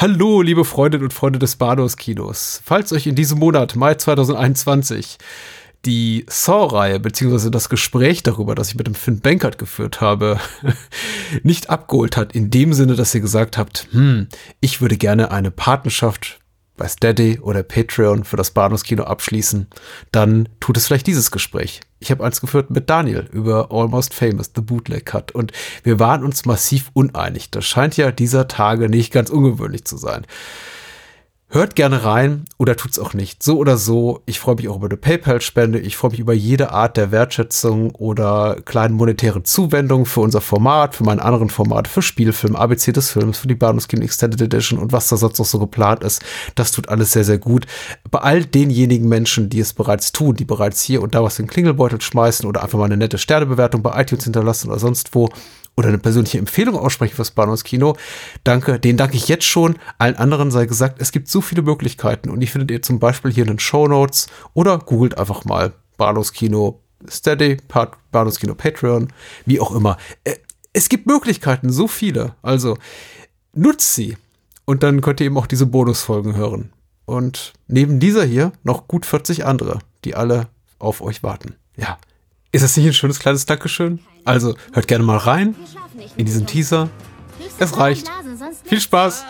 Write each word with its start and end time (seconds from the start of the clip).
Hallo, 0.00 0.40
liebe 0.40 0.64
Freundinnen 0.64 1.04
und 1.04 1.12
Freunde 1.12 1.38
des 1.38 1.56
Bahnhofskinos. 1.56 2.62
Falls 2.64 2.90
euch 2.90 3.06
in 3.06 3.16
diesem 3.16 3.38
Monat, 3.38 3.76
Mai 3.76 3.96
2021, 3.96 5.18
die 5.84 6.24
Saw-Reihe 6.26 6.98
beziehungsweise 6.98 7.50
das 7.50 7.68
Gespräch 7.68 8.22
darüber, 8.22 8.54
das 8.54 8.70
ich 8.70 8.76
mit 8.76 8.86
dem 8.86 8.94
Finn 8.94 9.20
Bankert 9.20 9.58
geführt 9.58 10.00
habe, 10.00 10.40
nicht 11.42 11.68
abgeholt 11.68 12.16
hat, 12.16 12.34
in 12.34 12.48
dem 12.48 12.72
Sinne, 12.72 12.94
dass 12.94 13.14
ihr 13.14 13.20
gesagt 13.20 13.58
habt, 13.58 13.88
hm, 13.90 14.28
ich 14.62 14.80
würde 14.80 14.96
gerne 14.96 15.32
eine 15.32 15.50
Partnerschaft 15.50 16.40
bei 16.78 16.88
Steady 16.88 17.38
oder 17.38 17.62
Patreon 17.62 18.24
für 18.24 18.38
das 18.38 18.52
Bahnhofskino 18.52 19.02
abschließen, 19.04 19.66
dann 20.12 20.48
tut 20.60 20.78
es 20.78 20.86
vielleicht 20.86 21.08
dieses 21.08 21.30
Gespräch. 21.30 21.82
Ich 22.02 22.10
habe 22.10 22.24
eins 22.24 22.40
geführt 22.40 22.70
mit 22.70 22.88
Daniel 22.88 23.28
über 23.30 23.70
Almost 23.70 24.14
Famous, 24.14 24.50
The 24.54 24.62
Bootleg 24.62 25.04
Cut 25.04 25.32
und 25.32 25.52
wir 25.82 25.98
waren 25.98 26.24
uns 26.24 26.46
massiv 26.46 26.90
uneinig. 26.94 27.50
Das 27.50 27.66
scheint 27.66 27.98
ja 27.98 28.10
dieser 28.10 28.48
Tage 28.48 28.88
nicht 28.88 29.12
ganz 29.12 29.28
ungewöhnlich 29.28 29.84
zu 29.84 29.98
sein. 29.98 30.26
Hört 31.52 31.74
gerne 31.74 32.04
rein 32.04 32.44
oder 32.58 32.76
tut's 32.76 33.00
auch 33.00 33.12
nicht. 33.12 33.42
So 33.42 33.58
oder 33.58 33.76
so, 33.76 34.22
ich 34.24 34.38
freue 34.38 34.54
mich 34.54 34.68
auch 34.68 34.76
über 34.76 34.86
eine 34.86 34.96
PayPal-Spende. 34.96 35.80
Ich 35.80 35.96
freue 35.96 36.12
mich 36.12 36.20
über 36.20 36.32
jede 36.32 36.70
Art 36.70 36.96
der 36.96 37.10
Wertschätzung 37.10 37.90
oder 37.96 38.58
kleinen 38.64 38.94
monetären 38.94 39.44
Zuwendungen 39.44 40.06
für 40.06 40.20
unser 40.20 40.40
Format, 40.40 40.94
für 40.94 41.02
meine 41.02 41.24
anderen 41.24 41.50
Formate, 41.50 41.90
für 41.90 42.02
Spielfilm, 42.02 42.54
ABC 42.54 42.92
des 42.92 43.10
Films, 43.10 43.38
für 43.38 43.48
die 43.48 43.56
Bahnhofskino 43.56 44.04
Extended 44.04 44.40
Edition 44.40 44.78
und 44.78 44.92
was 44.92 45.08
da 45.08 45.16
sonst 45.16 45.40
noch 45.40 45.46
so 45.46 45.58
geplant 45.58 46.04
ist. 46.04 46.22
Das 46.54 46.70
tut 46.70 46.88
alles 46.88 47.10
sehr, 47.10 47.24
sehr 47.24 47.38
gut. 47.38 47.66
Bei 48.12 48.20
all 48.20 48.44
denjenigen 48.44 49.08
Menschen, 49.08 49.50
die 49.50 49.58
es 49.58 49.72
bereits 49.72 50.12
tun, 50.12 50.36
die 50.36 50.44
bereits 50.44 50.84
hier 50.84 51.02
und 51.02 51.16
da 51.16 51.24
was 51.24 51.40
in 51.40 51.46
den 51.46 51.50
Klingelbeutel 51.50 52.00
schmeißen 52.00 52.48
oder 52.48 52.62
einfach 52.62 52.78
mal 52.78 52.84
eine 52.84 52.96
nette 52.96 53.18
Sternebewertung 53.18 53.82
bei 53.82 54.00
iTunes 54.00 54.22
hinterlassen 54.22 54.68
oder 54.68 54.78
sonst 54.78 55.16
wo, 55.16 55.28
oder 55.76 55.88
eine 55.88 55.98
persönliche 55.98 56.38
Empfehlung 56.38 56.76
aussprechen 56.76 57.14
fürs 57.14 57.30
Bahnhofskino, 57.30 57.96
danke, 58.44 58.78
den 58.78 58.96
danke 58.96 59.16
ich 59.16 59.28
jetzt 59.28 59.44
schon. 59.44 59.78
Allen 59.98 60.16
anderen 60.16 60.50
sei 60.50 60.66
gesagt, 60.66 61.00
es 61.00 61.12
gibt 61.12 61.28
so 61.28 61.40
viele 61.40 61.62
Möglichkeiten 61.62 62.30
und 62.30 62.40
die 62.40 62.46
findet 62.46 62.70
ihr 62.70 62.82
zum 62.82 62.98
Beispiel 62.98 63.32
hier 63.32 63.44
in 63.44 63.48
den 63.48 63.58
Show 63.58 63.88
Notes 63.88 64.28
oder 64.54 64.78
googelt 64.78 65.18
einfach 65.18 65.44
mal 65.44 65.72
Bahnhofskino 65.96 66.80
Steady, 67.08 67.56
Bahnhofskino 68.12 68.54
Patreon, 68.54 69.12
wie 69.46 69.60
auch 69.60 69.74
immer. 69.74 69.96
Äh, 70.24 70.36
es 70.72 70.88
gibt 70.88 71.06
Möglichkeiten, 71.06 71.70
so 71.70 71.88
viele. 71.88 72.34
Also 72.42 72.76
nutzt 73.54 73.94
sie 73.94 74.16
und 74.64 74.82
dann 74.82 75.00
könnt 75.00 75.20
ihr 75.20 75.26
eben 75.26 75.38
auch 75.38 75.46
diese 75.46 75.66
Bonusfolgen 75.66 76.36
hören. 76.36 76.72
Und 77.06 77.54
neben 77.66 77.98
dieser 77.98 78.24
hier 78.24 78.52
noch 78.62 78.86
gut 78.86 79.04
40 79.04 79.44
andere, 79.44 79.80
die 80.04 80.14
alle 80.14 80.48
auf 80.78 81.00
euch 81.00 81.22
warten. 81.22 81.56
Ja. 81.76 81.98
Ist 82.52 82.64
das 82.64 82.76
nicht 82.76 82.86
ein 82.86 82.92
schönes 82.92 83.20
kleines 83.20 83.46
Dankeschön? 83.46 84.00
Also 84.24 84.56
hört 84.72 84.88
gerne 84.88 85.04
mal 85.04 85.18
rein 85.18 85.54
in 86.16 86.26
diesen 86.26 86.46
Teaser. 86.46 86.88
Es 87.60 87.76
reicht. 87.78 88.10
Viel 88.64 88.80
Spaß. 88.80 89.24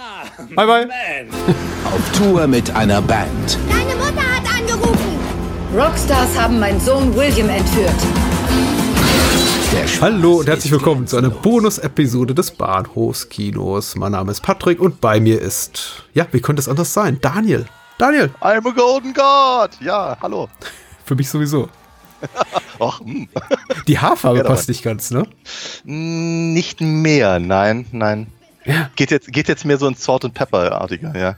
Bye 0.56 0.66
bye. 0.66 0.88
Auf 1.84 2.18
Tour 2.18 2.46
mit 2.46 2.74
einer 2.74 3.02
Band. 3.02 3.58
Deine 3.68 3.94
Mutter 3.96 4.22
hat 4.22 4.58
angerufen. 4.58 5.18
Rockstars 5.76 6.38
haben 6.38 6.58
meinen 6.60 6.80
Sohn 6.80 7.14
William 7.14 7.50
entführt. 7.50 7.92
Hallo 10.00 10.38
und 10.38 10.48
herzlich 10.48 10.72
willkommen 10.72 11.06
zu 11.06 11.18
einer 11.18 11.28
Bonus-Episode 11.28 12.34
des 12.34 12.52
Bahnhofskinos. 12.52 13.96
Mein 13.96 14.12
Name 14.12 14.30
ist 14.30 14.40
Patrick 14.40 14.80
und 14.80 15.02
bei 15.02 15.20
mir 15.20 15.42
ist, 15.42 16.04
ja, 16.14 16.26
wie 16.32 16.40
könnte 16.40 16.60
es 16.60 16.68
anders 16.70 16.94
sein? 16.94 17.18
Daniel. 17.20 17.66
Daniel. 17.98 18.30
I'm 18.40 18.66
a 18.66 18.72
golden 18.72 19.12
god. 19.12 19.78
Ja, 19.80 20.16
hallo. 20.22 20.48
Für 21.04 21.14
mich 21.14 21.28
sowieso. 21.28 21.68
Och, 22.78 23.00
hm. 23.00 23.28
Die 23.86 23.98
Haarfarbe 23.98 24.38
ja, 24.38 24.44
passt 24.44 24.68
nicht 24.68 24.82
ganz, 24.82 25.10
ne? 25.10 25.26
Nicht 25.84 26.80
mehr, 26.80 27.38
nein, 27.38 27.86
nein. 27.92 28.28
Ja. 28.64 28.90
Geht, 28.96 29.10
jetzt, 29.10 29.32
geht 29.32 29.48
jetzt 29.48 29.64
mehr 29.64 29.78
so 29.78 29.86
ein 29.86 29.94
Salt 29.94 30.24
and 30.24 30.34
Pepper-artiger, 30.34 31.18
ja. 31.18 31.36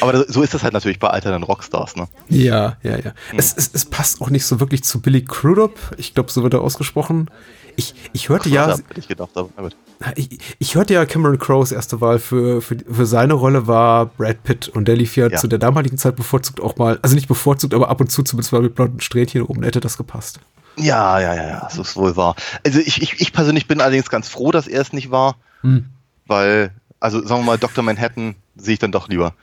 Aber 0.00 0.24
so 0.30 0.42
ist 0.42 0.54
das 0.54 0.62
halt 0.62 0.74
natürlich 0.74 0.98
bei 0.98 1.08
alternden 1.08 1.42
Rockstars, 1.42 1.96
ne? 1.96 2.08
Ja, 2.28 2.76
ja, 2.82 2.96
ja. 2.96 3.12
Hm. 3.30 3.38
Es, 3.38 3.56
es, 3.56 3.70
es, 3.72 3.84
passt 3.84 4.20
auch 4.20 4.30
nicht 4.30 4.44
so 4.44 4.60
wirklich 4.60 4.84
zu 4.84 5.00
Billy 5.00 5.24
Crudup. 5.24 5.78
Ich 5.96 6.14
glaube, 6.14 6.30
so 6.30 6.42
wird 6.42 6.54
er 6.54 6.60
ausgesprochen. 6.60 7.30
Ich, 7.76 7.94
ich 8.12 8.28
hörte 8.28 8.48
Ach, 8.50 8.52
ja. 8.52 8.76
Ich, 8.94 9.08
gedacht, 9.08 9.30
aber, 9.34 9.70
ich, 10.16 10.38
ich, 10.58 10.74
hörte 10.74 10.94
ja 10.94 11.04
Cameron 11.06 11.38
Crowes 11.38 11.72
erste 11.72 12.00
Wahl 12.00 12.18
für, 12.18 12.60
für, 12.60 12.76
für 12.90 13.06
seine 13.06 13.34
Rolle 13.34 13.66
war 13.66 14.06
Brad 14.06 14.42
Pitt 14.42 14.68
und 14.68 14.86
der 14.86 14.96
lief 14.96 15.16
ja, 15.16 15.28
ja, 15.28 15.36
zu 15.38 15.46
der 15.46 15.58
damaligen 15.58 15.98
Zeit 15.98 16.16
bevorzugt 16.16 16.60
auch 16.60 16.76
mal, 16.76 16.98
also 17.02 17.14
nicht 17.14 17.28
bevorzugt, 17.28 17.74
aber 17.74 17.88
ab 17.88 18.00
und 18.00 18.10
zu 18.10 18.22
zumindest 18.22 18.52
mal 18.52 18.62
mit 18.62 18.74
blonden 18.74 19.00
Strähnchen 19.00 19.42
oben 19.42 19.62
hätte 19.62 19.80
das 19.80 19.96
gepasst. 19.96 20.40
Ja, 20.76 21.20
ja, 21.20 21.34
ja, 21.34 21.48
ja, 21.48 21.60
das 21.60 21.76
ist 21.78 21.96
wohl 21.96 22.16
wahr. 22.16 22.34
Also 22.64 22.78
ich, 22.78 23.02
ich, 23.02 23.20
ich 23.20 23.32
persönlich 23.32 23.66
bin 23.66 23.80
allerdings 23.80 24.08
ganz 24.08 24.28
froh, 24.28 24.50
dass 24.50 24.66
er 24.66 24.80
es 24.80 24.92
nicht 24.92 25.10
war, 25.10 25.36
hm. 25.62 25.86
weil, 26.26 26.72
also 27.00 27.24
sagen 27.26 27.42
wir 27.42 27.46
mal, 27.46 27.58
Dr. 27.58 27.84
Manhattan 27.84 28.36
sehe 28.56 28.74
ich 28.74 28.78
dann 28.78 28.92
doch 28.92 29.08
lieber 29.08 29.34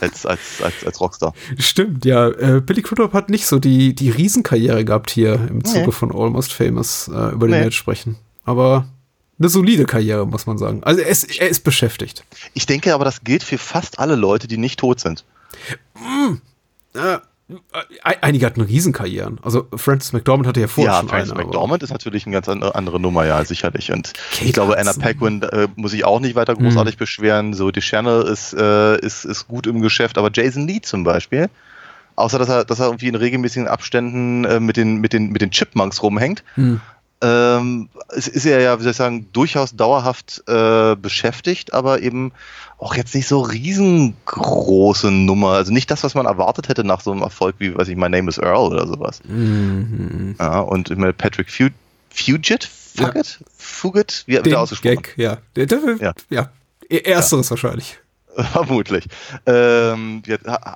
als, 0.00 0.26
als, 0.26 0.62
als, 0.62 0.84
als 0.84 1.00
Rockstar. 1.00 1.34
Stimmt, 1.58 2.04
ja. 2.04 2.28
Äh, 2.28 2.60
Billy 2.60 2.82
Crudup 2.82 3.12
hat 3.12 3.30
nicht 3.30 3.46
so 3.46 3.58
die, 3.58 3.94
die 3.94 4.10
Riesenkarriere 4.10 4.84
gehabt 4.84 5.10
hier 5.10 5.34
im 5.48 5.64
Zuge 5.64 5.86
nee. 5.86 5.92
von 5.92 6.12
Almost 6.12 6.52
Famous, 6.52 7.08
äh, 7.08 7.32
über 7.32 7.46
den 7.46 7.50
nee. 7.50 7.56
wir 7.58 7.64
jetzt 7.64 7.76
sprechen. 7.76 8.16
Aber 8.44 8.86
eine 9.38 9.48
solide 9.48 9.84
Karriere, 9.84 10.26
muss 10.26 10.46
man 10.46 10.58
sagen. 10.58 10.82
Also 10.84 11.00
er 11.00 11.08
ist, 11.08 11.24
er 11.38 11.48
ist 11.48 11.64
beschäftigt. 11.64 12.24
Ich 12.52 12.66
denke 12.66 12.94
aber, 12.94 13.04
das 13.04 13.24
gilt 13.24 13.42
für 13.42 13.58
fast 13.58 13.98
alle 13.98 14.14
Leute, 14.14 14.46
die 14.46 14.58
nicht 14.58 14.78
tot 14.78 15.00
sind. 15.00 15.24
Mm, 15.94 16.34
äh, 16.96 17.18
Einige 18.02 18.46
hatten 18.46 18.62
Riesenkarrieren. 18.62 19.38
Also 19.42 19.66
Francis 19.76 20.14
McDormand 20.14 20.46
hatte 20.46 20.60
ja 20.60 20.66
vorher 20.66 20.94
ja, 20.94 21.00
schon 21.00 21.08
Francis 21.08 21.30
eine. 21.30 21.40
Francis 21.40 21.46
McDormand 21.46 21.82
ist 21.82 21.90
natürlich 21.90 22.26
eine 22.26 22.32
ganz 22.32 22.48
andere, 22.48 22.74
andere 22.74 22.98
Nummer, 22.98 23.26
ja, 23.26 23.44
sicherlich. 23.44 23.92
Und 23.92 24.14
Kate 24.14 24.44
ich 24.46 24.52
glaube, 24.54 24.78
Anna 24.78 24.94
Paquin 24.94 25.42
äh, 25.42 25.68
muss 25.76 25.92
ich 25.92 26.06
auch 26.06 26.20
nicht 26.20 26.36
weiter 26.36 26.54
großartig 26.54 26.94
hm. 26.94 26.98
beschweren. 26.98 27.54
So, 27.54 27.70
die 27.70 27.80
Channel 27.80 28.22
ist, 28.22 28.54
äh, 28.54 28.98
ist, 28.98 29.26
ist 29.26 29.46
gut 29.46 29.66
im 29.66 29.82
Geschäft, 29.82 30.16
aber 30.16 30.30
Jason 30.32 30.66
Lee 30.66 30.80
zum 30.80 31.04
Beispiel, 31.04 31.50
außer 32.16 32.38
dass 32.38 32.48
er, 32.48 32.64
dass 32.64 32.80
er 32.80 32.86
irgendwie 32.86 33.08
in 33.08 33.14
regelmäßigen 33.14 33.68
Abständen 33.68 34.46
äh, 34.46 34.58
mit, 34.58 34.78
den, 34.78 34.96
mit, 34.96 35.12
den, 35.12 35.30
mit 35.30 35.42
den 35.42 35.50
Chipmunks 35.50 36.02
rumhängt, 36.02 36.42
hm 36.54 36.80
ähm, 37.20 37.88
es 38.10 38.28
ist 38.28 38.44
er 38.44 38.60
ja, 38.60 38.78
wie 38.78 38.82
soll 38.82 38.90
ich 38.90 38.96
sagen, 38.96 39.28
durchaus 39.32 39.74
dauerhaft 39.74 40.42
äh, 40.46 40.96
beschäftigt, 40.96 41.72
aber 41.72 42.02
eben 42.02 42.32
auch 42.78 42.94
jetzt 42.94 43.14
nicht 43.14 43.28
so 43.28 43.40
riesengroße 43.40 45.10
Nummer. 45.10 45.52
Also 45.52 45.72
nicht 45.72 45.90
das, 45.90 46.04
was 46.04 46.14
man 46.14 46.26
erwartet 46.26 46.68
hätte 46.68 46.84
nach 46.84 47.00
so 47.00 47.12
einem 47.12 47.22
Erfolg 47.22 47.56
wie, 47.58 47.76
weiß 47.76 47.88
ich, 47.88 47.96
My 47.96 48.08
Name 48.08 48.28
is 48.28 48.38
Earl 48.38 48.72
oder 48.72 48.86
sowas. 48.86 49.20
Mhm. 49.24 50.36
Ja, 50.38 50.60
und 50.60 50.90
ich 50.90 50.96
meine, 50.96 51.12
Patrick 51.12 51.50
Fug 51.50 51.72
Fugit? 52.10 52.64
Fugit? 52.64 53.38
Ja. 53.40 53.46
Fugit? 53.56 54.22
Wie 54.26 54.38
der 54.38 54.60
ausgesprochen? 54.60 55.02
Gag, 55.02 55.14
ja. 55.16 55.38
ja. 55.56 56.14
ja. 56.30 56.50
Ersteres 56.88 57.46
ja. 57.46 57.50
wahrscheinlich. 57.50 57.98
Vermutlich. 58.52 59.06
Ähm, 59.46 60.22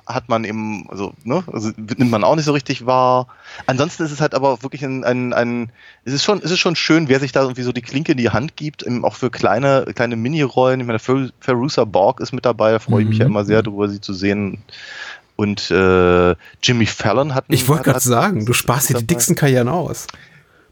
hat 0.07 0.29
man 0.29 0.45
eben, 0.45 0.89
also, 0.89 1.13
ne, 1.23 1.43
also 1.51 1.71
nimmt 1.75 2.11
man 2.11 2.23
auch 2.23 2.35
nicht 2.35 2.45
so 2.45 2.53
richtig 2.53 2.85
wahr. 2.85 3.27
Ansonsten 3.65 4.03
ist 4.03 4.11
es 4.11 4.21
halt 4.21 4.33
aber 4.33 4.63
wirklich 4.63 4.83
ein, 4.83 5.03
ein, 5.03 5.33
ein 5.33 5.71
es 6.05 6.13
ist 6.13 6.23
schon, 6.23 6.39
es 6.41 6.51
ist 6.51 6.59
schon 6.59 6.75
schön, 6.75 7.09
wer 7.09 7.19
sich 7.19 7.31
da 7.31 7.41
irgendwie 7.41 7.63
so 7.63 7.73
die 7.73 7.81
Klinke 7.81 8.13
in 8.13 8.17
die 8.17 8.29
Hand 8.29 8.55
gibt, 8.55 8.83
eben 8.83 9.03
auch 9.03 9.15
für 9.15 9.29
kleine, 9.29 9.85
kleine 9.93 10.15
Mini-Rollen. 10.15 10.79
Ich 10.79 10.87
meine, 10.87 10.99
Ferusa 10.99 11.85
Borg 11.85 12.21
ist 12.21 12.31
mit 12.31 12.45
dabei, 12.45 12.71
da 12.71 12.79
freue 12.79 13.03
ich 13.03 13.09
mich 13.09 13.17
ja 13.17 13.25
mhm. 13.25 13.31
immer 13.31 13.45
sehr 13.45 13.61
darüber, 13.61 13.89
sie 13.89 13.99
zu 13.99 14.13
sehen. 14.13 14.59
Und 15.35 15.71
äh, 15.71 16.35
Jimmy 16.61 16.85
Fallon 16.85 17.33
hat. 17.33 17.45
Ich 17.47 17.67
wollte 17.67 17.83
gerade 17.83 17.99
sagen, 17.99 18.45
du 18.45 18.53
sparst 18.53 18.89
dir 18.89 18.95
die 18.95 19.07
dicksten 19.07 19.35
Karrieren 19.35 19.69
aus. 19.69 20.07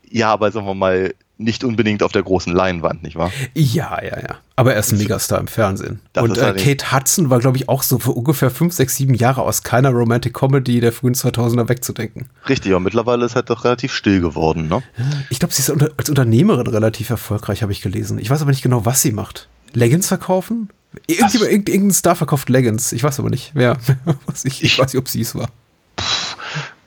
Ja, 0.10 0.32
aber 0.32 0.52
sagen 0.52 0.66
wir 0.66 0.74
mal, 0.74 1.14
nicht 1.38 1.64
unbedingt 1.64 2.02
auf 2.04 2.12
der 2.12 2.24
großen 2.24 2.52
Leinwand, 2.52 3.04
nicht 3.04 3.16
wahr? 3.16 3.32
Ja, 3.54 4.02
ja, 4.04 4.20
ja. 4.20 4.38
Aber 4.56 4.74
er 4.74 4.80
ist 4.80 4.92
ein 4.92 4.98
Megastar 4.98 5.40
im 5.40 5.48
Fernsehen. 5.48 6.00
Das 6.14 6.24
und 6.24 6.38
äh, 6.38 6.54
Kate 6.54 6.92
Hudson 6.92 7.30
war, 7.30 7.40
glaube 7.40 7.58
ich, 7.58 7.70
auch 7.70 7.84
so 7.84 8.00
für 8.00 8.12
ungefähr 8.12 8.50
fünf, 8.50 8.74
sechs, 8.74 8.96
sieben 8.96 9.14
Jahre 9.14 9.44
aus 9.44 9.62
keiner 9.62 9.92
Romantic 9.92 10.34
Comedy 10.34 10.80
der 10.80 10.92
frühen 10.92 11.14
2000er 11.14 11.70
wegzudenken. 11.70 12.28
Richtig, 12.50 12.72
aber 12.72 12.80
mittlerweile 12.80 13.26
ist 13.26 13.36
halt 13.36 13.50
doch 13.50 13.64
relativ 13.66 13.94
still 13.94 14.20
geworden, 14.20 14.68
ne? 14.68 14.82
Ich 15.30 15.40
glaube, 15.40 15.54
sie 15.54 15.62
ist 15.62 15.70
als 15.70 16.10
Unternehmerin 16.10 16.68
relativ 16.68 17.12
erfolgreich, 17.12 17.62
habe 17.62 17.72
ich 17.72 17.82
gelesen. 17.82 18.18
Ich 18.18 18.30
weiß 18.30 18.42
aber 18.42 18.52
nicht 18.52 18.64
genau, 18.64 18.86
was 18.86 19.02
sie 19.02 19.12
macht. 19.12 19.48
Leggings 19.74 20.08
verkaufen? 20.08 20.70
Irgendjemand, 21.06 21.52
irgendein 21.52 21.92
Star 21.92 22.16
verkauft 22.16 22.50
Leggings. 22.50 22.92
Ich 22.92 23.04
weiß 23.04 23.20
aber 23.20 23.30
nicht, 23.30 23.52
wer. 23.54 23.78
ich, 24.44 24.64
ich, 24.64 24.80
weiß 24.80 24.94
nicht, 24.94 25.00
ob 25.00 25.08
sie 25.08 25.22
es 25.22 25.36
war. 25.36 25.50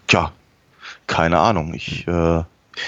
Tja, 0.09 0.33
keine 1.07 1.39
Ahnung. 1.39 1.75
Ich, 1.75 2.07
äh, 2.09 2.43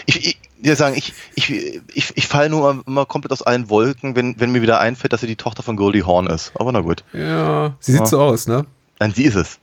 ich, 0.06 0.31
ja 0.62 0.76
sagen, 0.76 0.97
ich, 0.97 1.12
ich, 1.35 1.81
ich, 1.93 2.17
ich 2.17 2.26
falle 2.26 2.49
nur 2.49 2.82
immer 2.87 3.06
komplett 3.06 3.32
aus 3.32 3.43
allen 3.43 3.69
Wolken, 3.69 4.17
wenn, 4.17 4.38
wenn 4.38 4.53
mir 4.53 4.62
wieder 4.62 4.81
einfällt, 4.81 5.12
dass 5.12 5.20
sie 5.20 5.26
die 5.26 5.37
Tochter 5.37 5.62
von 5.62 5.76
Goldie 5.76 6.03
Horn 6.03 6.26
ist. 6.26 6.53
Aber 6.55 6.73
na 6.73 6.81
gut. 6.81 7.05
Ja, 7.12 7.75
sie 7.81 7.93
sieht 7.93 8.00
ja. 8.00 8.06
so 8.06 8.20
aus, 8.20 8.47
ne? 8.47 8.67
Nein, 9.00 9.12
sie 9.14 9.25
ist 9.25 9.35
es. 9.35 9.59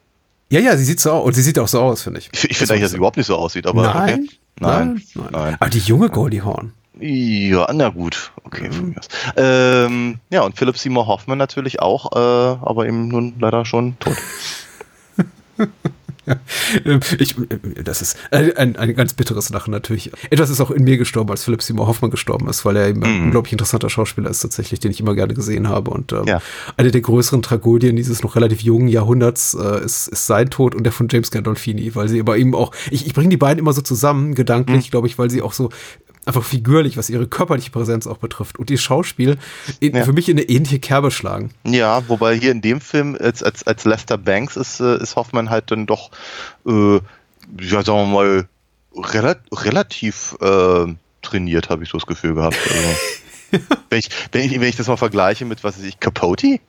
Ja, 0.49 0.59
ja, 0.59 0.75
sie 0.75 0.83
sieht 0.83 0.99
so 0.99 1.11
aus. 1.11 1.25
Und 1.25 1.33
sie 1.33 1.41
sieht 1.41 1.59
auch 1.59 1.67
so 1.67 1.79
aus, 1.81 2.01
finde 2.01 2.19
ich. 2.19 2.29
Ich, 2.33 2.49
ich 2.49 2.57
finde 2.57 2.73
eigentlich, 2.73 2.83
dass 2.83 2.91
sie 2.91 2.97
überhaupt 2.97 3.17
nicht 3.17 3.27
so 3.27 3.35
aussieht, 3.35 3.67
aber. 3.67 3.83
Nein, 3.83 4.19
okay. 4.19 4.29
nein, 4.59 5.01
nein, 5.15 5.27
nein. 5.31 5.57
Aber 5.59 5.69
die 5.69 5.79
junge 5.79 6.09
Goldie 6.09 6.41
Horn. 6.41 6.73
Ja, 6.99 7.71
na 7.71 7.89
gut. 7.89 8.31
Okay, 8.43 8.69
mhm. 8.69 8.95
ähm, 9.37 10.19
Ja, 10.29 10.41
und 10.41 10.57
Philip 10.57 10.77
Seymour 10.77 11.07
Hoffman 11.07 11.37
natürlich 11.37 11.81
auch, 11.81 12.11
äh, 12.11 12.19
aber 12.61 12.87
eben 12.87 13.07
nun 13.07 13.35
leider 13.39 13.63
schon 13.65 13.97
tot. 13.99 14.17
ich, 17.19 17.35
das 17.83 18.01
ist 18.01 18.17
ein, 18.31 18.75
ein 18.75 18.95
ganz 18.95 19.13
bitteres 19.13 19.49
Lachen 19.49 19.71
natürlich. 19.71 20.11
Etwas 20.29 20.49
ist 20.49 20.61
auch 20.61 20.71
in 20.71 20.83
mir 20.83 20.97
gestorben, 20.97 21.29
als 21.31 21.43
Philipp 21.43 21.61
Seymour 21.61 21.87
Hoffmann 21.87 22.11
gestorben 22.11 22.47
ist, 22.47 22.65
weil 22.65 22.75
er 22.75 22.87
eben 22.87 23.03
ein 23.03 23.19
mm. 23.19 23.23
unglaublich 23.25 23.53
interessanter 23.53 23.89
Schauspieler 23.89 24.29
ist 24.29 24.41
tatsächlich, 24.41 24.79
den 24.79 24.91
ich 24.91 24.99
immer 24.99 25.15
gerne 25.15 25.33
gesehen 25.33 25.69
habe. 25.69 25.91
Und 25.91 26.11
ähm, 26.13 26.23
ja. 26.25 26.41
eine 26.77 26.91
der 26.91 27.01
größeren 27.01 27.41
Tragödien 27.41 27.95
dieses 27.95 28.23
noch 28.23 28.35
relativ 28.35 28.61
jungen 28.61 28.87
Jahrhunderts 28.87 29.55
äh, 29.59 29.83
ist, 29.83 30.07
ist 30.07 30.27
sein 30.27 30.49
Tod 30.49 30.75
und 30.75 30.83
der 30.83 30.91
von 30.91 31.07
James 31.09 31.31
Gandolfini, 31.31 31.95
weil 31.95 32.07
sie 32.07 32.19
aber 32.19 32.37
eben 32.37 32.55
auch, 32.55 32.71
ich, 32.91 33.05
ich 33.05 33.13
bringe 33.13 33.29
die 33.29 33.37
beiden 33.37 33.59
immer 33.59 33.73
so 33.73 33.81
zusammen, 33.81 34.35
gedanklich, 34.35 34.89
mm. 34.89 34.91
glaube 34.91 35.07
ich, 35.07 35.17
weil 35.17 35.29
sie 35.29 35.41
auch 35.41 35.53
so 35.53 35.69
einfach 36.25 36.43
figürlich, 36.43 36.97
was 36.97 37.09
ihre 37.09 37.27
körperliche 37.27 37.71
Präsenz 37.71 38.07
auch 38.07 38.17
betrifft 38.17 38.59
und 38.59 38.69
ihr 38.69 38.77
Schauspiel 38.77 39.37
in, 39.79 39.95
ja. 39.95 40.03
für 40.03 40.13
mich 40.13 40.29
in 40.29 40.37
eine 40.37 40.47
ähnliche 40.47 40.79
Kerbe 40.79 41.11
schlagen. 41.11 41.51
Ja, 41.65 42.07
wobei 42.07 42.35
hier 42.37 42.51
in 42.51 42.61
dem 42.61 42.81
Film 42.81 43.17
als, 43.19 43.41
als, 43.41 43.65
als 43.65 43.85
Lester 43.85 44.17
Banks 44.17 44.55
ist, 44.55 44.79
äh, 44.79 45.01
ist 45.01 45.15
Hoffmann 45.15 45.49
halt 45.49 45.71
dann 45.71 45.85
doch, 45.85 46.11
äh, 46.67 46.99
ja, 47.59 47.83
sagen 47.83 47.85
wir 47.85 48.05
mal, 48.05 48.47
rela 48.95 49.35
relativ 49.51 50.37
äh, 50.41 50.93
trainiert, 51.21 51.69
habe 51.69 51.83
ich 51.83 51.89
so 51.89 51.97
das 51.97 52.07
Gefühl 52.07 52.35
gehabt. 52.35 52.57
Also, 52.63 53.65
wenn, 53.89 53.99
ich, 53.99 54.09
wenn, 54.31 54.41
ich, 54.45 54.51
wenn 54.59 54.69
ich 54.69 54.75
das 54.75 54.87
mal 54.87 54.97
vergleiche 54.97 55.45
mit, 55.45 55.63
was 55.63 55.77
weiß 55.77 55.85
ich, 55.85 55.99
Capote? 55.99 56.59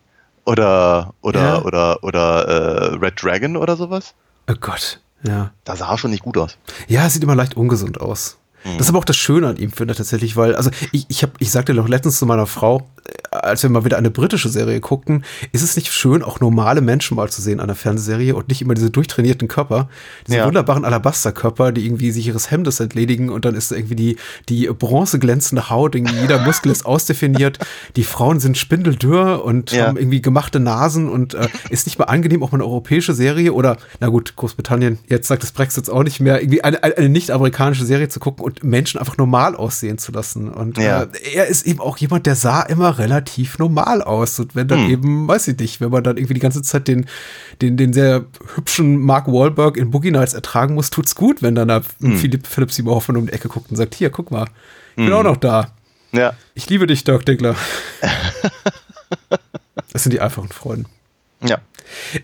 Oder, 0.47 1.15
oder, 1.21 1.41
ja. 1.41 1.63
oder, 1.63 2.03
oder 2.03 2.49
äh, 2.49 2.95
Red 2.97 3.23
Dragon 3.23 3.57
oder 3.57 3.77
sowas? 3.77 4.15
Oh 4.49 4.55
Gott, 4.59 5.01
ja. 5.23 5.53
Da 5.65 5.77
sah 5.77 5.91
er 5.91 5.99
schon 5.99 6.11
nicht 6.11 6.23
gut 6.23 6.39
aus. 6.39 6.57
Ja, 6.89 7.09
sieht 7.09 7.23
immer 7.23 7.35
leicht 7.35 7.57
ungesund 7.57 8.01
aus. 8.01 8.40
Das 8.65 8.87
ist 8.87 8.89
aber 8.91 8.99
auch 8.99 9.05
das 9.05 9.17
Schöne 9.17 9.49
an 9.49 9.57
ihm, 9.57 9.73
finde 9.73 9.93
ich 9.93 9.99
tatsächlich, 9.99 10.37
weil, 10.37 10.55
also 10.55 10.71
ich, 10.93 11.07
ich, 11.09 11.23
hab, 11.23 11.33
ich 11.39 11.51
sagte 11.51 11.75
doch 11.75 11.89
letztens 11.89 12.19
zu 12.19 12.27
meiner 12.27 12.47
Frau, 12.47 12.87
als 13.31 13.63
wir 13.63 13.71
mal 13.71 13.85
wieder 13.85 13.97
eine 13.97 14.11
britische 14.11 14.49
Serie 14.49 14.81
guckten, 14.81 15.25
ist 15.53 15.63
es 15.63 15.77
nicht 15.77 15.93
schön, 15.93 16.23
auch 16.23 16.41
normale 16.41 16.81
Menschen 16.81 17.17
mal 17.17 17.31
zu 17.31 17.41
sehen 17.41 17.61
an 17.61 17.69
der 17.69 17.77
Fernsehserie 17.77 18.35
und 18.35 18.49
nicht 18.49 18.61
immer 18.61 18.75
diese 18.75 18.91
durchtrainierten 18.91 19.49
Körper, 19.49 19.89
diese 20.27 20.39
ja. 20.39 20.47
wunderbaren 20.47 20.85
Alabasterkörper, 20.85 21.73
die 21.73 21.87
irgendwie 21.87 22.11
sich 22.11 22.27
ihres 22.27 22.51
Hemdes 22.51 22.81
entledigen 22.81 23.31
und 23.31 23.45
dann 23.45 23.55
ist 23.55 23.73
irgendwie 23.73 23.95
die, 23.95 24.17
die 24.49 24.67
bronzeglänzende 24.67 25.71
Haut, 25.71 25.95
irgendwie 25.95 26.17
jeder 26.17 26.41
Muskel 26.41 26.73
ist 26.73 26.85
ausdefiniert, 26.85 27.59
die 27.97 28.05
Frauen 28.05 28.41
sind 28.41 28.59
spindeldürr 28.59 29.45
und 29.45 29.73
ja. 29.73 29.87
haben 29.87 29.97
irgendwie 29.97 30.21
gemachte 30.21 30.61
Nasen 30.61 31.09
und 31.09 31.35
äh, 31.35 31.49
ist 31.71 31.87
nicht 31.87 31.99
mal 31.99 32.07
angenehm, 32.07 32.43
auch 32.43 32.53
mal 32.53 32.57
eine 32.57 32.65
europäische 32.65 33.15
Serie 33.15 33.53
oder, 33.53 33.77
na 34.01 34.09
gut, 34.09 34.37
Großbritannien, 34.37 34.99
jetzt 35.09 35.29
sagt 35.29 35.43
das 35.43 35.53
Brexit 35.53 35.89
auch 35.89 36.03
nicht 36.03 36.21
mehr, 36.21 36.43
irgendwie 36.43 36.63
eine, 36.63 36.83
eine 36.83 37.09
nicht-amerikanische 37.09 37.85
Serie 37.85 38.09
zu 38.09 38.21
gucken 38.21 38.45
und 38.51 38.65
Menschen 38.65 38.99
einfach 38.99 39.17
normal 39.17 39.55
aussehen 39.55 39.99
zu 39.99 40.13
lassen. 40.13 40.51
Und 40.51 40.79
ja. 40.79 41.05
äh, 41.05 41.35
er 41.35 41.47
ist 41.47 41.67
eben 41.67 41.81
auch 41.81 41.97
jemand, 41.99 42.27
der 42.27 42.35
sah 42.35 42.63
immer 42.63 42.99
relativ 42.99 43.59
normal 43.59 44.03
aus. 44.03 44.39
Und 44.41 44.55
wenn 44.55 44.69
dann 44.69 44.85
hm. 44.85 44.91
eben, 44.91 45.29
weiß 45.29 45.49
ich 45.49 45.59
nicht, 45.59 45.81
wenn 45.81 45.91
man 45.91 46.03
dann 46.03 46.17
irgendwie 46.17 46.35
die 46.35 46.41
ganze 46.41 46.63
Zeit 46.63 46.89
den, 46.89 47.07
den, 47.63 47.77
den 47.77 47.93
sehr 47.93 48.25
hübschen 48.55 48.99
Mark 48.99 49.29
Wahlberg 49.29 49.77
in 49.77 49.91
Boogie 49.91 50.11
Nights 50.11 50.35
ertragen 50.35 50.75
muss, 50.75 50.91
tut's 50.91 51.15
gut, 51.15 51.43
wenn 51.43 51.55
dann 51.55 51.69
da 51.69 51.83
hm. 52.01 52.17
Philipp, 52.17 52.47
Philipp 52.47 52.73
Seymour 52.73 52.97
Hoffmann 52.97 53.17
um 53.17 53.27
die 53.27 53.33
Ecke 53.33 53.49
guckt 53.49 53.71
und 53.71 53.77
sagt, 53.77 53.95
hier, 53.95 54.11
guck 54.11 54.31
mal, 54.31 54.47
ich 54.91 54.97
bin 54.97 55.07
hm. 55.07 55.15
auch 55.15 55.25
noch 55.25 55.37
da. 55.37 55.73
Ja. 56.13 56.35
Ich 56.55 56.69
liebe 56.69 56.87
dich, 56.87 57.05
Dirk 57.05 57.25
Diggler. 57.25 57.55
das 59.93 60.03
sind 60.03 60.13
die 60.13 60.21
einfachen 60.21 60.49
Freunde. 60.49 60.89
Ja. 61.43 61.61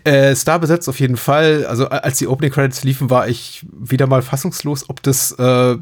Äh, 0.03 0.35
Star 0.35 0.59
besetzt 0.59 0.87
auf 0.89 0.99
jeden 0.99 1.17
Fall. 1.17 1.65
Also 1.65 1.87
als 1.89 2.17
die 2.17 2.27
Opening 2.27 2.51
Credits 2.51 2.83
liefen, 2.83 3.09
war 3.09 3.27
ich 3.27 3.65
wieder 3.71 4.07
mal 4.07 4.21
fassungslos, 4.21 4.89
ob 4.89 5.03
das 5.03 5.31
äh, 5.33 5.77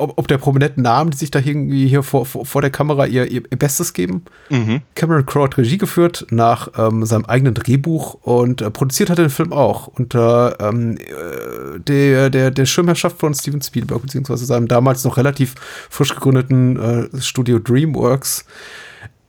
ob, 0.00 0.18
ob 0.18 0.28
der 0.28 0.38
prominenten 0.38 0.82
Namen, 0.82 1.10
die 1.10 1.16
sich 1.16 1.30
da 1.30 1.38
irgendwie 1.38 1.86
hier 1.86 2.02
vor, 2.02 2.26
vor, 2.26 2.44
vor 2.46 2.62
der 2.62 2.70
Kamera 2.70 3.06
ihr, 3.06 3.30
ihr, 3.30 3.42
Bestes 3.42 3.92
geben. 3.92 4.24
Mhm. 4.48 4.80
Cameron 4.94 5.26
Crowe 5.26 5.44
hat 5.44 5.58
Regie 5.58 5.78
geführt 5.78 6.26
nach 6.30 6.68
ähm, 6.78 7.04
seinem 7.04 7.26
eigenen 7.26 7.54
Drehbuch 7.54 8.14
und 8.22 8.62
äh, 8.62 8.70
produziert 8.70 9.10
hat 9.10 9.18
den 9.18 9.30
Film 9.30 9.52
auch 9.52 9.86
unter 9.88 10.56
ähm, 10.60 10.96
äh, 10.96 11.78
der, 11.80 12.30
der, 12.30 12.50
der 12.50 12.66
Schirmherrschaft 12.66 13.18
von 13.18 13.34
Steven 13.34 13.60
Spielberg, 13.62 14.02
beziehungsweise 14.02 14.44
seinem 14.44 14.68
damals 14.68 15.04
noch 15.04 15.16
relativ 15.16 15.54
frisch 15.90 16.14
gegründeten 16.14 17.10
äh, 17.12 17.20
Studio 17.20 17.58
DreamWorks. 17.58 18.44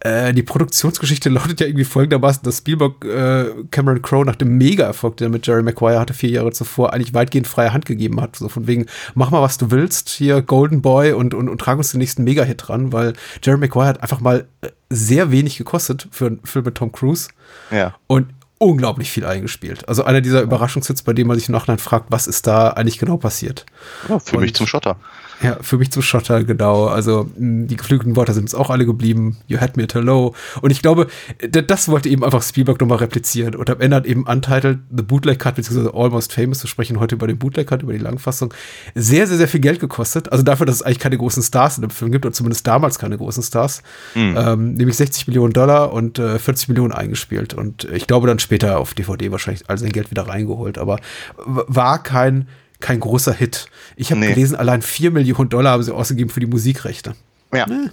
Äh, 0.03 0.33
die 0.33 0.41
Produktionsgeschichte 0.41 1.29
lautet 1.29 1.59
ja 1.59 1.67
irgendwie 1.67 1.85
folgendermaßen, 1.85 2.41
dass 2.43 2.57
Spielberg 2.57 3.05
äh, 3.05 3.51
Cameron 3.69 4.01
Crowe 4.01 4.25
nach 4.25 4.35
dem 4.35 4.57
Mega-Erfolg, 4.57 5.17
der 5.17 5.29
mit 5.29 5.45
Jerry 5.45 5.61
Maguire 5.61 5.99
hatte, 5.99 6.15
vier 6.15 6.31
Jahre 6.31 6.51
zuvor, 6.51 6.91
eigentlich 6.91 7.13
weitgehend 7.13 7.47
freie 7.47 7.71
Hand 7.71 7.85
gegeben 7.85 8.19
hat. 8.19 8.35
So 8.35 8.49
von 8.49 8.65
wegen, 8.65 8.87
mach 9.13 9.29
mal, 9.29 9.43
was 9.43 9.59
du 9.59 9.69
willst, 9.69 10.09
hier 10.09 10.41
Golden 10.41 10.81
Boy 10.81 11.13
und, 11.13 11.35
und, 11.35 11.49
und 11.49 11.61
trag 11.61 11.77
uns 11.77 11.91
den 11.91 11.99
nächsten 11.99 12.23
Mega-Hit 12.23 12.69
ran, 12.69 12.91
weil 12.91 13.13
Jerry 13.43 13.59
Maguire 13.59 13.89
hat 13.89 14.01
einfach 14.01 14.21
mal 14.21 14.47
äh, 14.61 14.69
sehr 14.89 15.31
wenig 15.31 15.57
gekostet 15.57 16.07
für 16.11 16.25
einen 16.25 16.39
Film 16.43 16.65
mit 16.65 16.75
Tom 16.75 16.91
Cruise. 16.91 17.29
Ja. 17.69 17.93
Und 18.07 18.33
unglaublich 18.57 19.11
viel 19.11 19.25
eingespielt. 19.25 19.87
Also 19.87 20.03
einer 20.03 20.21
dieser 20.21 20.41
Überraschungshits, 20.41 21.03
bei 21.03 21.13
dem 21.13 21.27
man 21.27 21.37
sich 21.37 21.49
im 21.49 21.53
Nachhinein 21.53 21.79
fragt, 21.79 22.05
was 22.09 22.27
ist 22.27 22.45
da 22.47 22.69
eigentlich 22.69 22.99
genau 22.99 23.17
passiert. 23.17 23.65
Ja, 24.07 24.19
für 24.19 24.37
und, 24.37 24.43
mich 24.43 24.55
zum 24.55 24.67
Schotter. 24.67 24.97
Ja, 25.41 25.57
für 25.61 25.77
mich 25.77 25.91
zum 25.91 26.03
Schotter, 26.03 26.43
genau. 26.43 26.85
Also 26.85 27.29
die 27.35 27.75
geflügelten 27.75 28.15
Worte 28.15 28.33
sind 28.33 28.43
uns 28.43 28.55
auch 28.55 28.69
alle 28.69 28.85
geblieben. 28.85 29.37
You 29.47 29.59
had 29.59 29.75
me 29.75 29.83
at 29.83 29.93
hello. 29.95 30.35
Und 30.61 30.69
ich 30.69 30.81
glaube, 30.81 31.07
das 31.39 31.87
wollte 31.89 32.09
eben 32.09 32.23
einfach 32.23 32.43
Spielberg 32.43 32.79
nochmal 32.79 32.99
replizieren. 32.99 33.55
Und 33.55 33.69
am 33.69 33.81
Ende 33.81 33.95
hat 33.95 34.05
eben 34.05 34.23
Untitled, 34.23 34.79
The 34.95 35.03
Bootleg 35.03 35.39
Cut, 35.39 35.55
beziehungsweise 35.55 35.95
Almost 35.95 36.33
Famous, 36.33 36.63
wir 36.63 36.67
sprechen 36.67 36.99
heute 36.99 37.15
über 37.15 37.25
den 37.25 37.39
Bootleg 37.39 37.67
Cut, 37.67 37.81
über 37.81 37.93
die 37.93 37.99
Langfassung, 37.99 38.53
sehr, 38.93 39.25
sehr, 39.25 39.37
sehr 39.37 39.47
viel 39.47 39.61
Geld 39.61 39.79
gekostet. 39.79 40.31
Also 40.31 40.43
dafür, 40.43 40.65
dass 40.65 40.75
es 40.75 40.81
eigentlich 40.83 40.99
keine 40.99 41.17
großen 41.17 41.41
Stars 41.41 41.77
in 41.77 41.81
dem 41.81 41.91
Film 41.91 42.11
gibt, 42.11 42.25
und 42.25 42.35
zumindest 42.35 42.67
damals 42.67 42.99
keine 42.99 43.17
großen 43.17 43.41
Stars. 43.41 43.81
Mhm. 44.13 44.35
Ähm, 44.37 44.73
nämlich 44.73 44.97
60 44.97 45.27
Millionen 45.27 45.53
Dollar 45.53 45.91
und 45.91 46.19
äh, 46.19 46.37
40 46.37 46.69
Millionen 46.69 46.93
eingespielt. 46.93 47.55
Und 47.55 47.85
ich 47.85 48.05
glaube 48.05 48.27
dann 48.27 48.39
später 48.39 48.79
auf 48.79 48.93
DVD 48.93 49.31
wahrscheinlich 49.31 49.69
all 49.69 49.77
sein 49.77 49.91
Geld 49.91 50.11
wieder 50.11 50.27
reingeholt. 50.27 50.77
Aber 50.77 50.99
war 51.37 52.03
kein 52.03 52.47
kein 52.81 52.99
großer 52.99 53.33
Hit. 53.33 53.67
Ich 53.95 54.11
habe 54.11 54.19
nee. 54.19 54.33
gelesen, 54.33 54.55
allein 54.55 54.81
4 54.81 55.11
Millionen 55.11 55.49
Dollar 55.49 55.73
haben 55.73 55.83
sie 55.83 55.93
ausgegeben 55.93 56.29
für 56.29 56.39
die 56.39 56.47
Musikrechte. 56.47 57.15
Ja. 57.53 57.65
Nee. 57.67 57.89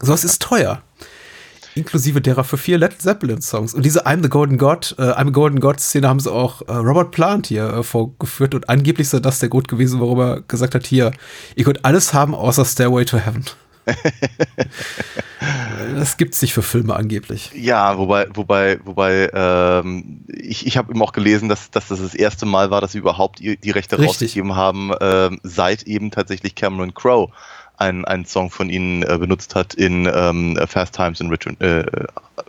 Sowas 0.00 0.24
ist 0.24 0.42
teuer. 0.42 0.82
Inklusive 1.74 2.20
derer 2.20 2.44
für 2.44 2.58
vier 2.58 2.76
Led 2.76 3.00
Zeppelin-Songs. 3.00 3.72
Und 3.72 3.84
diese 3.84 4.06
I'm 4.06 4.22
the 4.22 4.28
Golden 4.28 4.58
God, 4.58 4.94
äh, 4.98 5.02
I'm 5.02 5.28
a 5.28 5.30
Golden 5.30 5.58
God-Szene 5.58 6.06
haben 6.06 6.20
sie 6.20 6.30
auch 6.30 6.60
äh, 6.68 6.72
Robert 6.72 7.12
Plant 7.12 7.46
hier 7.46 7.64
äh, 7.64 7.82
vorgeführt 7.82 8.54
und 8.54 8.68
angeblich 8.68 9.08
sei 9.08 9.20
das 9.20 9.38
der 9.38 9.48
Grund 9.48 9.68
gewesen, 9.68 9.98
warum 9.98 10.20
er 10.20 10.40
gesagt 10.42 10.74
hat, 10.74 10.86
hier, 10.86 11.12
ihr 11.56 11.64
könnt 11.64 11.84
alles 11.84 12.12
haben 12.12 12.34
außer 12.34 12.64
Stairway 12.66 13.06
to 13.06 13.16
Heaven. 13.16 13.44
Das 15.96 16.16
gibt 16.16 16.34
es 16.34 16.42
nicht 16.42 16.54
für 16.54 16.62
Filme 16.62 16.94
angeblich. 16.94 17.50
Ja, 17.54 17.98
wobei, 17.98 18.26
wobei, 18.34 18.78
wobei, 18.84 19.30
ähm, 19.32 20.24
ich, 20.28 20.66
ich 20.66 20.76
habe 20.76 20.92
eben 20.92 21.02
auch 21.02 21.12
gelesen, 21.12 21.48
dass, 21.48 21.70
dass 21.70 21.88
das 21.88 22.00
das 22.00 22.14
erste 22.14 22.46
Mal 22.46 22.70
war, 22.70 22.80
dass 22.80 22.92
sie 22.92 22.98
überhaupt 22.98 23.40
die 23.40 23.70
Rechte 23.70 23.98
Richtig. 23.98 24.08
rausgegeben 24.08 24.54
haben, 24.56 24.92
ähm, 25.00 25.40
seit 25.42 25.82
eben 25.84 26.10
tatsächlich 26.10 26.54
Cameron 26.54 26.94
Crowe 26.94 27.32
einen, 27.76 28.04
einen 28.04 28.24
Song 28.24 28.50
von 28.50 28.70
ihnen 28.70 29.02
äh, 29.02 29.18
benutzt 29.18 29.54
hat 29.54 29.74
in 29.74 30.08
ähm, 30.12 30.58
Fast 30.66 30.94
Times 30.94 31.20
in 31.20 31.28
Richmond, 31.28 31.60
äh, 31.60 31.84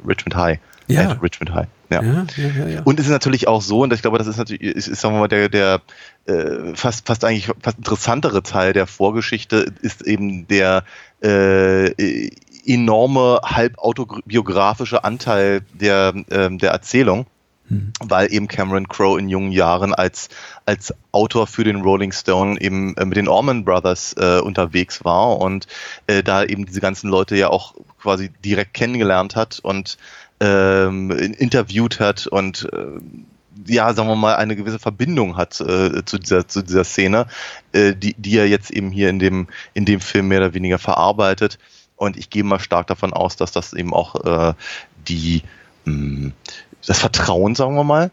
Richmond 0.05 0.35
High. 0.35 0.59
Ja. 0.87 1.01
Äh, 1.01 1.17
Richmond 1.21 1.53
High. 1.53 1.67
Ja. 1.89 2.01
Ja, 2.01 2.25
ja, 2.37 2.67
ja. 2.67 2.81
Und 2.83 2.99
es 2.99 3.05
ist 3.05 3.11
natürlich 3.11 3.47
auch 3.47 3.61
so, 3.61 3.81
und 3.81 3.93
ich 3.93 4.01
glaube, 4.01 4.17
das 4.17 4.27
ist 4.27 4.37
natürlich, 4.37 4.61
ist, 4.61 4.87
ist 4.87 5.01
sagen 5.01 5.15
wir 5.15 5.19
mal, 5.19 5.27
der, 5.27 5.49
der 5.49 5.81
äh, 6.25 6.75
fast, 6.75 7.05
fast 7.07 7.23
eigentlich 7.23 7.49
fast 7.61 7.77
interessantere 7.77 8.43
Teil 8.43 8.73
der 8.73 8.87
Vorgeschichte 8.87 9.71
ist 9.81 10.01
eben 10.01 10.47
der 10.47 10.83
äh, 11.21 12.29
enorme 12.65 13.41
halb 13.43 13.77
autobiografische 13.77 15.03
Anteil 15.03 15.61
der, 15.73 16.13
äh, 16.29 16.49
der 16.55 16.71
Erzählung. 16.71 17.27
Mhm. 17.69 17.93
Weil 18.01 18.33
eben 18.33 18.49
Cameron 18.49 18.89
Crowe 18.89 19.17
in 19.17 19.29
jungen 19.29 19.53
Jahren 19.53 19.93
als, 19.93 20.27
als 20.65 20.93
Autor 21.13 21.47
für 21.47 21.63
den 21.63 21.81
Rolling 21.81 22.11
Stone 22.11 22.59
eben 22.59 22.95
äh, 22.97 23.05
mit 23.05 23.15
den 23.15 23.29
Orman 23.29 23.63
Brothers 23.63 24.15
äh, 24.17 24.39
unterwegs 24.39 25.05
war 25.05 25.37
und 25.39 25.67
äh, 26.07 26.23
da 26.23 26.43
eben 26.43 26.65
diese 26.65 26.81
ganzen 26.81 27.09
Leute 27.09 27.37
ja 27.37 27.49
auch 27.49 27.73
quasi 28.01 28.31
direkt 28.43 28.73
kennengelernt 28.73 29.37
hat 29.37 29.59
und 29.63 29.97
ähm, 30.43 31.09
interviewt 31.11 31.99
hat 31.99 32.27
und 32.27 32.67
äh, 32.73 32.99
ja, 33.65 33.93
sagen 33.93 34.09
wir 34.09 34.15
mal, 34.15 34.35
eine 34.35 34.55
gewisse 34.55 34.79
Verbindung 34.79 35.37
hat 35.37 35.61
äh, 35.61 36.03
zu, 36.03 36.17
dieser, 36.17 36.47
zu 36.47 36.63
dieser 36.63 36.83
Szene, 36.83 37.27
äh, 37.71 37.95
die, 37.95 38.13
die 38.15 38.37
er 38.37 38.47
jetzt 38.47 38.71
eben 38.71 38.91
hier 38.91 39.09
in 39.09 39.19
dem, 39.19 39.47
in 39.73 39.85
dem 39.85 40.01
Film 40.01 40.27
mehr 40.27 40.39
oder 40.39 40.53
weniger 40.53 40.79
verarbeitet. 40.79 41.59
Und 41.95 42.17
ich 42.17 42.29
gehe 42.29 42.43
mal 42.43 42.59
stark 42.59 42.87
davon 42.87 43.13
aus, 43.13 43.37
dass 43.37 43.51
das 43.51 43.71
eben 43.73 43.93
auch 43.93 44.15
äh, 44.25 44.53
die, 45.07 45.43
mh, 45.85 45.93
hm, 45.93 46.33
das 46.85 46.99
Vertrauen, 46.99 47.55
sagen 47.55 47.75
wir 47.75 47.85
mal, 47.85 48.11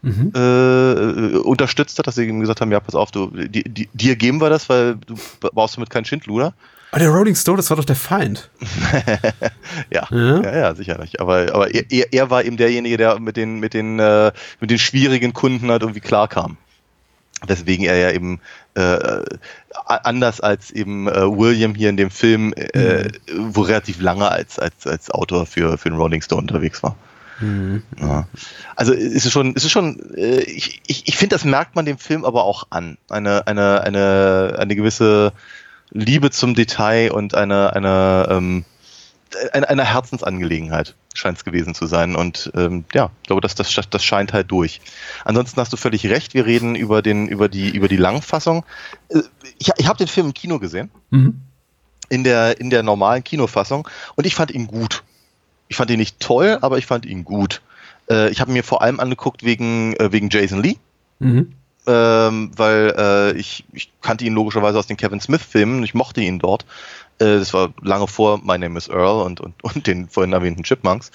mhm. 0.00 0.32
äh, 0.34 1.36
unterstützt 1.38 1.98
hat, 1.98 2.06
dass 2.06 2.14
sie 2.14 2.26
ihm 2.26 2.40
gesagt 2.40 2.62
haben, 2.62 2.72
ja, 2.72 2.80
pass 2.80 2.94
auf, 2.94 3.10
du, 3.10 3.26
die, 3.26 3.64
die, 3.64 3.90
dir 3.92 4.16
geben 4.16 4.40
wir 4.40 4.48
das, 4.48 4.70
weil 4.70 4.96
du 4.96 5.16
brauchst 5.40 5.76
damit 5.76 5.90
keinen 5.90 6.06
Schindluder. 6.06 6.54
Aber 6.90 7.00
der 7.00 7.10
Rolling 7.10 7.34
Stone, 7.34 7.56
das 7.56 7.68
war 7.70 7.76
doch 7.76 7.84
der 7.84 7.96
Feind. 7.96 8.48
ja, 9.90 10.06
ja, 10.10 10.42
ja, 10.42 10.56
ja, 10.56 10.74
sicher 10.74 10.98
nicht. 10.98 11.20
Aber, 11.20 11.52
aber 11.52 11.74
er, 11.74 12.12
er, 12.12 12.30
war 12.30 12.44
eben 12.44 12.56
derjenige, 12.56 12.96
der 12.96 13.18
mit 13.18 13.36
den, 13.36 13.58
mit 13.58 13.74
den, 13.74 13.98
äh, 13.98 14.32
mit 14.60 14.70
den 14.70 14.78
schwierigen 14.78 15.32
Kunden 15.32 15.70
halt 15.70 15.82
irgendwie 15.82 16.00
klarkam. 16.00 16.56
Deswegen 17.48 17.84
er 17.84 17.96
ja 17.96 18.12
eben 18.12 18.40
äh, 18.74 19.22
anders 19.84 20.40
als 20.40 20.70
eben 20.70 21.06
äh, 21.06 21.22
William 21.22 21.74
hier 21.74 21.90
in 21.90 21.96
dem 21.96 22.10
Film, 22.10 22.54
äh, 22.54 23.04
mhm. 23.04 23.54
wo 23.54 23.62
relativ 23.62 24.00
lange 24.00 24.30
als, 24.30 24.58
als, 24.58 24.86
als 24.86 25.10
Autor 25.10 25.44
für, 25.44 25.76
für 25.76 25.90
den 25.90 25.98
Rolling 25.98 26.22
Stone 26.22 26.42
unterwegs 26.42 26.82
war. 26.82 26.96
Mhm. 27.40 27.82
Ja. 28.00 28.26
Also 28.74 28.92
ist 28.92 29.26
es 29.26 29.32
schon, 29.32 29.54
ist 29.54 29.64
es 29.64 29.70
schon, 29.70 30.00
ich, 30.16 30.80
ich, 30.86 31.06
ich 31.06 31.16
finde, 31.16 31.34
das 31.34 31.44
merkt 31.44 31.74
man 31.74 31.84
dem 31.84 31.98
Film 31.98 32.24
aber 32.24 32.44
auch 32.44 32.68
an. 32.70 32.96
Eine, 33.10 33.46
eine, 33.46 33.82
eine, 33.82 34.56
eine 34.58 34.76
gewisse 34.76 35.32
Liebe 35.90 36.30
zum 36.30 36.54
Detail 36.54 37.12
und 37.12 37.34
eine, 37.34 37.74
eine, 37.74 38.26
ähm, 38.30 38.64
eine, 39.52 39.68
eine 39.68 39.84
Herzensangelegenheit 39.84 40.94
scheint 41.14 41.38
es 41.38 41.44
gewesen 41.44 41.74
zu 41.74 41.86
sein. 41.86 42.14
Und 42.14 42.50
ähm, 42.54 42.84
ja, 42.92 43.10
ich 43.22 43.26
glaube, 43.26 43.40
das, 43.40 43.54
das, 43.54 43.74
das 43.88 44.04
scheint 44.04 44.32
halt 44.32 44.50
durch. 44.50 44.80
Ansonsten 45.24 45.60
hast 45.60 45.72
du 45.72 45.76
völlig 45.76 46.06
recht, 46.06 46.34
wir 46.34 46.46
reden 46.46 46.74
über, 46.74 47.02
den, 47.02 47.28
über, 47.28 47.48
die, 47.48 47.70
über 47.70 47.88
die 47.88 47.96
Langfassung. 47.96 48.64
Äh, 49.08 49.20
ich, 49.58 49.70
ich 49.76 49.86
habe 49.86 49.98
den 49.98 50.08
Film 50.08 50.26
im 50.26 50.34
Kino 50.34 50.58
gesehen. 50.58 50.90
Mhm. 51.10 51.40
In 52.08 52.22
der, 52.22 52.60
in 52.60 52.70
der 52.70 52.84
normalen 52.84 53.24
Kinofassung 53.24 53.88
und 54.14 54.26
ich 54.26 54.36
fand 54.36 54.52
ihn 54.52 54.68
gut. 54.68 55.02
Ich 55.66 55.76
fand 55.76 55.90
ihn 55.90 55.98
nicht 55.98 56.20
toll, 56.20 56.58
aber 56.60 56.78
ich 56.78 56.86
fand 56.86 57.04
ihn 57.04 57.24
gut. 57.24 57.62
Äh, 58.08 58.30
ich 58.30 58.40
habe 58.40 58.52
mir 58.52 58.62
vor 58.62 58.82
allem 58.82 59.00
angeguckt 59.00 59.42
wegen, 59.42 59.94
äh, 59.96 60.12
wegen 60.12 60.28
Jason 60.30 60.62
Lee. 60.62 60.76
Mhm. 61.18 61.52
Ähm, 61.86 62.50
weil 62.56 62.94
äh, 62.98 63.32
ich, 63.38 63.64
ich 63.72 63.92
kannte 64.02 64.24
ihn 64.24 64.34
logischerweise 64.34 64.78
aus 64.78 64.86
den 64.86 64.96
Kevin 64.96 65.20
Smith-Filmen, 65.20 65.82
ich 65.84 65.94
mochte 65.94 66.20
ihn 66.20 66.38
dort. 66.38 66.66
Äh, 67.18 67.38
das 67.38 67.54
war 67.54 67.72
lange 67.82 68.08
vor 68.08 68.38
My 68.38 68.58
Name 68.58 68.76
is 68.76 68.88
Earl 68.88 69.22
und, 69.24 69.40
und, 69.40 69.62
und 69.62 69.86
den 69.86 70.08
vorhin 70.08 70.32
erwähnten 70.32 70.64
Chipmunks. 70.64 71.10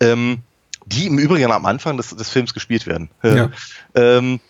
Ähm, 0.00 0.42
die 0.86 1.06
im 1.06 1.18
Übrigen 1.18 1.50
am 1.50 1.66
Anfang 1.66 1.96
des, 1.96 2.14
des 2.14 2.30
Films 2.30 2.54
gespielt 2.54 2.86
werden. 2.86 3.10
Ja. 3.22 3.50
ähm, 3.94 4.40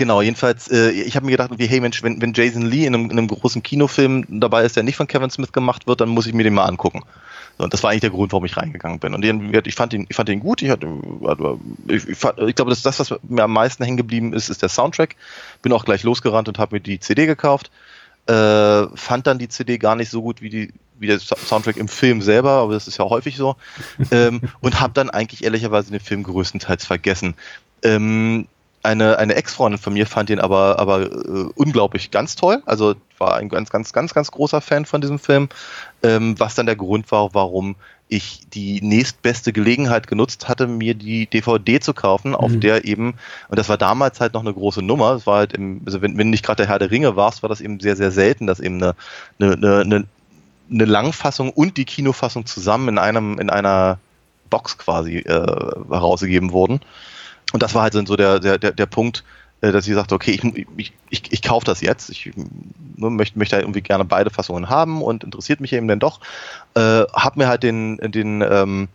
genau, 0.00 0.22
jedenfalls, 0.22 0.66
äh, 0.68 0.90
ich 0.92 1.14
habe 1.14 1.26
mir 1.26 1.32
gedacht, 1.32 1.50
hey 1.58 1.78
Mensch, 1.78 2.02
wenn, 2.02 2.22
wenn 2.22 2.32
Jason 2.32 2.62
Lee 2.62 2.86
in 2.86 2.94
einem, 2.94 3.10
in 3.10 3.18
einem 3.18 3.28
großen 3.28 3.62
Kinofilm 3.62 4.24
dabei 4.40 4.64
ist, 4.64 4.74
der 4.74 4.82
nicht 4.82 4.96
von 4.96 5.06
Kevin 5.06 5.28
Smith 5.28 5.52
gemacht 5.52 5.86
wird, 5.86 6.00
dann 6.00 6.08
muss 6.08 6.26
ich 6.26 6.32
mir 6.32 6.42
den 6.42 6.54
mal 6.54 6.64
angucken. 6.64 7.02
So, 7.58 7.64
und 7.64 7.72
das 7.74 7.82
war 7.82 7.90
eigentlich 7.90 8.00
der 8.00 8.10
Grund, 8.10 8.32
warum 8.32 8.46
ich 8.46 8.56
reingegangen 8.56 8.98
bin. 8.98 9.14
Und 9.14 9.22
ich 9.66 9.74
fand 9.74 9.92
ihn, 9.92 10.06
ich 10.08 10.16
fand 10.16 10.30
ihn 10.30 10.40
gut. 10.40 10.62
Ich, 10.62 10.70
hatte, 10.70 10.88
ich, 11.88 12.08
ich, 12.08 12.16
fand, 12.16 12.38
ich 12.38 12.54
glaube, 12.54 12.70
das, 12.70 12.80
das, 12.80 12.98
was 12.98 13.14
mir 13.28 13.42
am 13.42 13.52
meisten 13.52 13.84
hängen 13.84 13.98
geblieben 13.98 14.32
ist, 14.32 14.48
ist 14.48 14.62
der 14.62 14.70
Soundtrack. 14.70 15.16
Bin 15.60 15.72
auch 15.74 15.84
gleich 15.84 16.02
losgerannt 16.02 16.48
und 16.48 16.58
habe 16.58 16.76
mir 16.76 16.80
die 16.80 16.98
CD 16.98 17.26
gekauft. 17.26 17.70
Äh, 18.26 18.86
fand 18.94 19.26
dann 19.26 19.38
die 19.38 19.48
CD 19.48 19.76
gar 19.76 19.96
nicht 19.96 20.08
so 20.08 20.22
gut 20.22 20.40
wie 20.40 20.48
die 20.48 20.72
wie 20.98 21.06
der 21.06 21.18
Soundtrack 21.18 21.78
im 21.78 21.88
Film 21.88 22.20
selber, 22.20 22.50
aber 22.50 22.74
das 22.74 22.86
ist 22.86 22.98
ja 22.98 23.06
häufig 23.06 23.36
so. 23.36 23.56
ähm, 24.10 24.40
und 24.60 24.80
habe 24.80 24.92
dann 24.92 25.10
eigentlich 25.10 25.44
ehrlicherweise 25.44 25.90
den 25.90 26.00
Film 26.00 26.22
größtenteils 26.22 26.84
vergessen. 26.84 27.34
Ähm, 27.82 28.46
eine, 28.82 29.18
eine 29.18 29.34
Ex-Freundin 29.34 29.78
von 29.78 29.92
mir 29.92 30.06
fand 30.06 30.30
ihn 30.30 30.40
aber, 30.40 30.78
aber 30.78 31.02
äh, 31.02 31.48
unglaublich 31.54 32.10
ganz 32.10 32.34
toll. 32.34 32.62
Also 32.64 32.94
war 33.18 33.36
ein 33.36 33.48
ganz, 33.48 33.70
ganz, 33.70 33.92
ganz, 33.92 34.14
ganz 34.14 34.30
großer 34.30 34.60
Fan 34.60 34.86
von 34.86 35.00
diesem 35.00 35.18
Film. 35.18 35.48
Ähm, 36.02 36.38
was 36.38 36.54
dann 36.54 36.66
der 36.66 36.76
Grund 36.76 37.12
war, 37.12 37.34
warum 37.34 37.76
ich 38.08 38.40
die 38.52 38.80
nächstbeste 38.82 39.52
Gelegenheit 39.52 40.06
genutzt 40.06 40.48
hatte, 40.48 40.66
mir 40.66 40.94
die 40.94 41.26
DVD 41.26 41.78
zu 41.78 41.94
kaufen, 41.94 42.34
auf 42.34 42.50
mhm. 42.50 42.60
der 42.60 42.84
eben, 42.84 43.14
und 43.48 43.58
das 43.58 43.68
war 43.68 43.78
damals 43.78 44.18
halt 44.18 44.34
noch 44.34 44.40
eine 44.40 44.52
große 44.52 44.82
Nummer, 44.82 45.12
es 45.12 45.26
war 45.26 45.38
halt 45.38 45.52
im, 45.52 45.82
also 45.86 46.02
wenn, 46.02 46.18
wenn 46.18 46.30
nicht 46.30 46.44
gerade 46.44 46.62
der 46.62 46.68
Herr 46.68 46.80
der 46.80 46.90
Ringe 46.90 47.14
warst, 47.14 47.42
war 47.42 47.48
das 47.48 47.60
eben 47.60 47.78
sehr, 47.78 47.96
sehr 47.96 48.10
selten, 48.10 48.46
dass 48.48 48.58
eben 48.58 48.82
eine, 48.82 48.94
eine, 49.38 49.80
eine, 49.80 50.06
eine 50.70 50.84
Langfassung 50.84 51.50
und 51.50 51.76
die 51.76 51.84
Kinofassung 51.84 52.46
zusammen 52.46 52.88
in 52.88 52.98
einem, 52.98 53.38
in 53.38 53.48
einer 53.48 53.98
Box 54.48 54.76
quasi 54.76 55.18
äh, 55.18 55.46
herausgegeben 55.88 56.50
wurden. 56.50 56.80
Und 57.52 57.62
das 57.62 57.74
war 57.74 57.82
halt 57.82 57.94
so 57.94 58.16
der, 58.16 58.40
der, 58.40 58.58
der, 58.58 58.72
der 58.72 58.86
Punkt, 58.86 59.24
äh, 59.60 59.72
dass 59.72 59.86
ich 59.86 59.94
sagte, 59.94 60.14
okay, 60.14 60.32
ich, 60.32 60.66
ich, 60.76 60.92
ich, 61.10 61.32
ich 61.32 61.42
kaufe 61.42 61.66
das 61.66 61.80
jetzt. 61.80 62.10
Ich 62.10 62.30
ne, 62.34 63.10
möchte, 63.10 63.38
möchte 63.38 63.56
halt 63.56 63.64
irgendwie 63.64 63.82
gerne 63.82 64.04
beide 64.04 64.30
Fassungen 64.30 64.68
haben 64.68 65.02
und 65.02 65.24
interessiert 65.24 65.60
mich 65.60 65.72
eben 65.72 65.88
dann 65.88 66.00
doch. 66.00 66.20
Äh, 66.74 67.04
hab 67.12 67.36
mir 67.36 67.48
halt 67.48 67.62
den, 67.62 67.98
den, 67.98 68.42
ähm, 68.42 68.88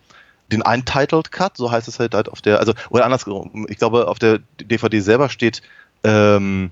den 0.51 0.61
Untitled 0.61 1.31
Cut, 1.31 1.57
so 1.57 1.71
heißt 1.71 1.87
es 1.87 1.99
halt, 1.99 2.13
halt 2.13 2.29
auf 2.29 2.41
der, 2.41 2.59
also, 2.59 2.73
oder 2.89 3.05
andersrum, 3.05 3.65
ich 3.69 3.77
glaube, 3.77 4.07
auf 4.07 4.19
der 4.19 4.39
DVD 4.61 4.99
selber 4.99 5.29
steht 5.29 5.61
ähm, 6.03 6.71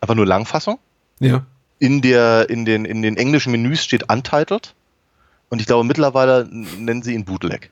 einfach 0.00 0.14
nur 0.14 0.26
Langfassung. 0.26 0.78
Ja. 1.20 1.44
In, 1.78 2.02
der, 2.02 2.48
in, 2.48 2.64
den, 2.64 2.84
in 2.84 3.02
den 3.02 3.16
englischen 3.16 3.52
Menüs 3.52 3.82
steht 3.82 4.10
Untitled. 4.10 4.74
Und 5.48 5.60
ich 5.60 5.66
glaube, 5.66 5.84
mittlerweile 5.84 6.48
nennen 6.50 7.02
sie 7.02 7.14
ihn 7.14 7.24
Bootleg. 7.24 7.70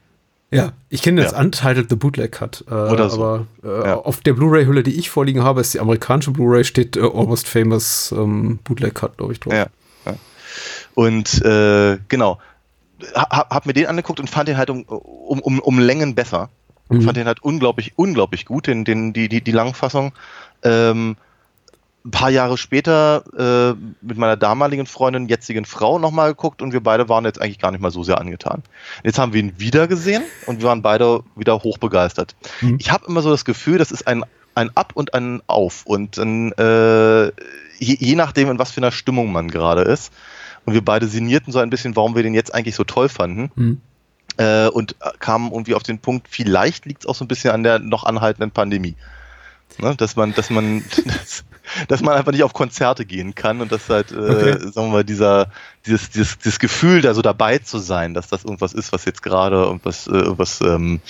Ja, 0.55 0.73
ich 0.89 1.03
kenne 1.03 1.23
das 1.23 1.33
ja. 1.33 1.41
Untitled 1.41 1.89
The 1.91 1.97
Bootleg 1.97 2.33
Cut. 2.33 2.65
Äh, 2.69 2.75
Oder 2.75 3.11
so. 3.11 3.23
Aber 3.23 3.47
äh, 3.63 3.89
ja. 3.89 3.97
auf 3.97 4.21
der 4.21 4.35
Blu-ray-Hülle, 4.35 4.83
die 4.83 4.99
ich 4.99 5.11
vorliegen 5.11 5.43
habe, 5.43 5.61
ist 5.61 5.75
die 5.75 5.81
amerikanische 5.81 6.31
Blu-ray, 6.31 6.65
steht 6.65 6.97
äh, 6.97 7.01
Almost 7.01 7.49
Famous 7.49 8.13
ähm, 8.17 8.59
Bootleg 8.65 8.95
Cut, 8.95 9.17
glaube 9.17 9.33
ich, 9.33 9.41
drauf. 9.41 9.53
Ja. 9.53 9.67
ja. 10.07 10.15
Und 10.95 11.43
äh, 11.43 11.99
genau, 12.09 12.39
hab, 13.15 13.51
hab, 13.51 13.67
mir 13.67 13.73
den 13.73 13.87
angeguckt 13.87 14.21
und 14.21 14.31
fand 14.31 14.49
den 14.49 14.57
halt 14.57 14.71
um, 14.71 14.83
um, 14.85 15.41
um, 15.41 15.59
um 15.59 15.79
Längen 15.79 16.15
besser. 16.15 16.51
Mhm. 16.89 17.03
Fand 17.03 17.17
den 17.17 17.27
halt 17.27 17.43
unglaublich, 17.43 17.93
unglaublich 17.97 18.47
gut, 18.47 18.67
den, 18.67 18.85
den, 18.85 19.13
die, 19.13 19.29
die, 19.29 19.43
die 19.43 19.53
Langfassung. 19.53 20.13
Ähm, 20.63 21.17
ein 22.05 22.11
paar 22.11 22.31
Jahre 22.31 22.59
später 22.59 23.25
äh, 23.37 23.75
mit 24.03 24.19
meiner 24.19 24.37
damaligen 24.37 24.87
Freundin, 24.87 25.27
jetzigen 25.27 25.65
Frau 25.65 25.99
nochmal 25.99 26.31
geguckt 26.31 26.61
und 26.61 26.73
wir 26.73 26.83
beide 26.83 27.09
waren 27.09 27.25
jetzt 27.25 27.41
eigentlich 27.41 27.59
gar 27.59 27.71
nicht 27.71 27.81
mal 27.81 27.91
so 27.91 28.03
sehr 28.03 28.19
angetan. 28.21 28.63
Jetzt 29.03 29.19
haben 29.19 29.33
wir 29.33 29.41
ihn 29.41 29.59
wieder 29.59 29.89
gesehen 29.89 30.23
und 30.47 30.61
wir 30.61 30.69
waren 30.69 30.83
beide 30.83 31.23
wieder 31.35 31.63
hochbegeistert. 31.63 32.37
Mhm. 32.61 32.77
Ich 32.79 32.93
habe 32.93 33.07
immer 33.07 33.23
so 33.23 33.31
das 33.31 33.47
Gefühl, 33.47 33.79
das 33.79 33.91
ist 33.91 34.07
ein, 34.07 34.23
ein 34.55 34.71
Up 34.77 34.93
und 34.95 35.15
ein 35.15 35.41
Auf 35.47 35.87
und 35.87 36.19
ein, 36.19 36.53
äh, 36.53 37.27
je, 37.79 37.97
je 37.99 38.15
nachdem, 38.17 38.51
in 38.51 38.59
was 38.59 38.71
für 38.71 38.81
einer 38.81 38.93
Stimmung 38.93 39.33
man 39.33 39.51
gerade 39.51 39.83
ist. 39.83 40.13
Und 40.67 40.75
wir 40.75 40.85
beide 40.85 41.09
sinnierten 41.09 41.53
so 41.53 41.59
ein 41.59 41.71
bisschen, 41.71 41.97
warum 41.97 42.15
wir 42.15 42.23
den 42.23 42.35
jetzt 42.35 42.55
eigentlich 42.55 42.75
so 42.75 42.85
toll 42.85 43.09
fanden. 43.09 43.51
Mhm. 43.55 43.81
Äh, 44.37 44.69
und 44.69 44.97
kamen 45.21 45.53
irgendwie 45.53 45.75
auf 45.75 45.83
den 45.83 46.01
Punkt, 46.01 46.29
vielleicht 46.29 46.85
liegt 46.85 47.05
es 47.05 47.07
auch 47.07 47.15
so 47.15 47.25
ein 47.25 47.29
bisschen 47.29 47.53
an 47.53 47.63
der 47.63 47.79
noch 47.79 48.05
anhaltenden 48.05 48.51
Pandemie. 48.51 48.95
Ne, 49.79 49.95
dass 49.97 50.15
man, 50.15 50.33
dass 50.35 50.51
man, 50.51 50.85
dass, 51.05 51.45
dass 51.89 52.01
man 52.01 52.15
einfach 52.15 52.33
nicht 52.33 52.45
auf 52.45 52.53
Konzerte 52.53 53.05
gehen 53.05 53.35
kann 53.35 53.61
und 53.61 53.73
dass 53.73 53.89
halt, 53.89 54.13
äh, 54.13 54.15
okay. 54.15 54.53
sagen 54.59 54.89
wir 54.89 54.93
mal, 54.93 55.05
dieser, 55.05 55.51
dieses, 55.87 56.11
dieses, 56.11 56.39
dieses 56.39 56.59
Gefühl, 56.59 57.01
da 57.01 57.15
so 57.15 57.23
dabei 57.23 57.59
zu 57.59 57.79
sein, 57.79 58.15
dass 58.15 58.29
das 58.29 58.45
irgendwas 58.45 58.73
ist, 58.73 58.93
was 58.93 59.05
jetzt 59.05 59.23
gerade 59.23 59.57
irgendwas, 59.57 60.07
äh, 60.07 60.13
irgendwas 60.13 60.61
ähm, 60.61 61.01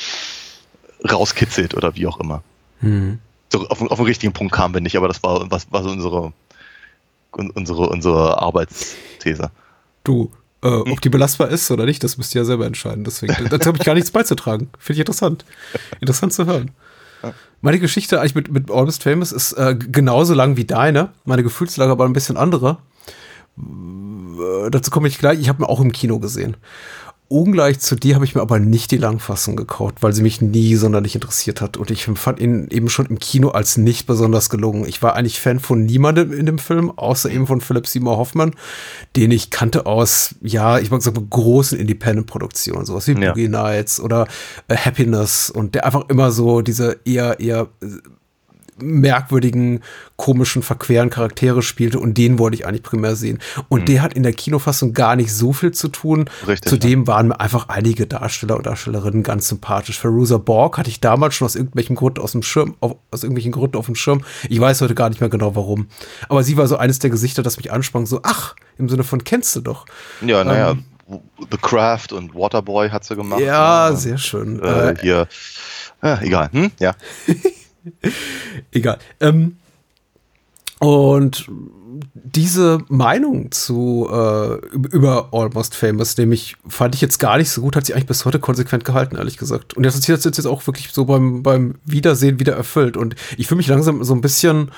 rauskitzelt 1.08 1.74
oder 1.74 1.94
wie 1.94 2.06
auch 2.06 2.18
immer. 2.20 2.42
Hm. 2.80 3.18
So 3.52 3.68
auf, 3.68 3.82
auf 3.82 3.98
den 3.98 4.06
richtigen 4.06 4.32
Punkt 4.32 4.54
kamen 4.54 4.72
wir 4.72 4.80
nicht, 4.80 4.96
aber 4.96 5.08
das 5.08 5.22
war, 5.22 5.50
was, 5.50 5.70
war 5.70 5.82
so 5.82 5.90
unsere, 5.90 6.32
unsere, 7.32 7.88
unsere 7.88 8.40
Arbeitsthese. 8.40 9.50
Du, 10.04 10.32
äh, 10.62 10.68
hm? 10.68 10.92
ob 10.92 11.00
die 11.02 11.10
belastbar 11.10 11.48
ist 11.48 11.70
oder 11.70 11.84
nicht, 11.84 12.02
das 12.02 12.16
müsst 12.16 12.34
ihr 12.34 12.40
ja 12.40 12.44
selber 12.46 12.66
entscheiden. 12.66 13.04
Deswegen, 13.04 13.34
dazu 13.50 13.68
habe 13.68 13.78
ich 13.78 13.84
gar 13.84 13.94
nichts 13.94 14.10
beizutragen. 14.10 14.70
Finde 14.78 14.94
ich 14.94 15.00
interessant. 15.00 15.44
Interessant 16.00 16.32
zu 16.32 16.46
hören. 16.46 16.70
Meine 17.60 17.78
Geschichte 17.78 18.20
eigentlich 18.20 18.34
mit, 18.34 18.52
mit 18.52 18.70
Almost 18.70 19.02
Famous 19.02 19.32
ist 19.32 19.52
äh, 19.54 19.74
genauso 19.74 20.34
lang 20.34 20.56
wie 20.56 20.64
deine. 20.64 21.10
Meine 21.24 21.42
Gefühlslage 21.42 21.92
aber 21.92 22.04
ein 22.04 22.12
bisschen 22.12 22.36
andere. 22.36 22.78
Äh, 23.58 24.70
dazu 24.70 24.90
komme 24.90 25.08
ich 25.08 25.18
gleich. 25.18 25.40
Ich 25.40 25.48
habe 25.48 25.62
mir 25.62 25.68
auch 25.68 25.80
im 25.80 25.92
Kino 25.92 26.18
gesehen. 26.18 26.56
Ungleich 27.28 27.80
zu 27.80 27.96
dir 27.96 28.16
habe 28.16 28.26
ich 28.26 28.34
mir 28.34 28.42
aber 28.42 28.58
nicht 28.58 28.90
die 28.90 28.98
Langfassung 28.98 29.56
gekauft, 29.56 29.96
weil 30.02 30.12
sie 30.12 30.22
mich 30.22 30.42
nie 30.42 30.76
sonderlich 30.76 31.14
interessiert 31.14 31.62
hat. 31.62 31.78
Und 31.78 31.90
ich 31.90 32.04
fand 32.04 32.38
ihn 32.38 32.68
eben 32.68 32.90
schon 32.90 33.06
im 33.06 33.18
Kino 33.18 33.48
als 33.48 33.78
nicht 33.78 34.06
besonders 34.06 34.50
gelungen. 34.50 34.86
Ich 34.86 35.02
war 35.02 35.16
eigentlich 35.16 35.40
Fan 35.40 35.58
von 35.58 35.84
niemandem 35.84 36.32
in 36.32 36.44
dem 36.44 36.58
Film, 36.58 36.90
außer 36.90 37.30
eben 37.30 37.46
von 37.46 37.62
Philip 37.62 37.86
Seymour 37.86 38.18
Hoffman, 38.18 38.54
den 39.16 39.30
ich 39.30 39.50
kannte 39.50 39.86
aus, 39.86 40.34
ja, 40.42 40.78
ich 40.78 40.90
mag 40.90 41.00
sagen, 41.00 41.26
großen 41.30 41.78
Independent-Produktionen, 41.78 42.84
sowas 42.84 43.08
wie 43.08 43.18
ja. 43.18 43.32
Boogie 43.32 43.48
Nights 43.48 44.00
oder 44.00 44.28
äh, 44.68 44.76
Happiness 44.76 45.48
und 45.48 45.74
der 45.74 45.86
einfach 45.86 46.08
immer 46.10 46.30
so 46.30 46.60
diese 46.60 46.98
eher, 47.06 47.40
eher 47.40 47.68
merkwürdigen, 48.78 49.80
komischen, 50.16 50.62
verqueren 50.62 51.10
Charaktere 51.10 51.62
spielte 51.62 51.98
und 51.98 52.18
den 52.18 52.38
wollte 52.38 52.56
ich 52.56 52.66
eigentlich 52.66 52.82
primär 52.82 53.16
sehen. 53.16 53.38
Und 53.68 53.82
mhm. 53.82 53.86
der 53.86 54.02
hat 54.02 54.14
in 54.14 54.22
der 54.22 54.32
Kinofassung 54.32 54.92
gar 54.92 55.16
nicht 55.16 55.32
so 55.32 55.52
viel 55.52 55.72
zu 55.72 55.88
tun. 55.88 56.28
Richtig, 56.46 56.70
Zudem 56.70 57.02
ja. 57.02 57.06
waren 57.08 57.28
mir 57.28 57.40
einfach 57.40 57.68
einige 57.68 58.06
Darsteller 58.06 58.56
und 58.56 58.66
Darstellerinnen 58.66 59.22
ganz 59.22 59.48
sympathisch. 59.48 59.98
Feruza 59.98 60.38
Borg 60.38 60.78
hatte 60.78 60.90
ich 60.90 61.00
damals 61.00 61.34
schon 61.34 61.46
aus 61.46 61.56
irgendwelchen 61.56 61.96
Gründen 61.96 62.20
aus 62.20 62.32
dem 62.32 62.42
Schirm, 62.42 62.74
auf, 62.80 62.96
aus 63.10 63.22
irgendwelchen 63.22 63.52
Gründen 63.52 63.76
auf 63.76 63.86
dem 63.86 63.94
Schirm. 63.94 64.24
Ich 64.48 64.60
weiß 64.60 64.80
heute 64.80 64.94
gar 64.94 65.08
nicht 65.08 65.20
mehr 65.20 65.30
genau 65.30 65.54
warum. 65.56 65.88
Aber 66.28 66.42
sie 66.42 66.56
war 66.56 66.66
so 66.66 66.76
eines 66.76 66.98
der 66.98 67.10
Gesichter, 67.10 67.42
das 67.42 67.56
mich 67.56 67.72
ansprang, 67.72 68.06
so, 68.06 68.20
ach, 68.22 68.54
im 68.78 68.88
Sinne 68.88 69.04
von 69.04 69.24
kennst 69.24 69.54
du 69.56 69.60
doch. 69.60 69.86
Ja, 70.20 70.44
naja. 70.44 70.72
Ähm, 70.72 70.84
The 71.50 71.58
Craft 71.60 72.12
und 72.12 72.34
Waterboy 72.34 72.88
hat 72.88 73.04
sie 73.04 73.14
gemacht. 73.14 73.40
Ja, 73.40 73.90
ja. 73.90 73.96
sehr 73.96 74.16
schön. 74.16 74.62
Äh, 74.62 74.90
äh 74.90 74.96
hier, 75.00 75.28
ja, 76.02 76.20
egal, 76.22 76.48
hm? 76.52 76.70
ja. 76.80 76.94
Egal. 78.72 78.98
Ähm, 79.20 79.56
und 80.80 81.48
diese 82.12 82.78
Meinung 82.88 83.52
zu 83.52 84.08
äh, 84.10 84.54
über 84.74 85.28
Almost 85.32 85.74
Famous, 85.74 86.16
nämlich 86.16 86.56
fand 86.66 86.94
ich 86.94 87.00
jetzt 87.00 87.18
gar 87.18 87.38
nicht 87.38 87.50
so 87.50 87.60
gut, 87.60 87.76
hat 87.76 87.86
sich 87.86 87.94
eigentlich 87.94 88.06
bis 88.06 88.24
heute 88.24 88.40
konsequent 88.40 88.84
gehalten, 88.84 89.16
ehrlich 89.16 89.36
gesagt. 89.36 89.74
Und 89.74 89.84
das 89.84 89.94
ist 89.94 90.06
jetzt, 90.06 90.24
jetzt 90.24 90.44
auch 90.46 90.66
wirklich 90.66 90.90
so 90.92 91.04
beim, 91.04 91.42
beim 91.42 91.76
Wiedersehen 91.84 92.40
wieder 92.40 92.54
erfüllt. 92.54 92.96
Und 92.96 93.14
ich 93.36 93.46
fühle 93.46 93.58
mich 93.58 93.68
langsam 93.68 94.02
so 94.02 94.14
ein 94.14 94.20
bisschen 94.20 94.70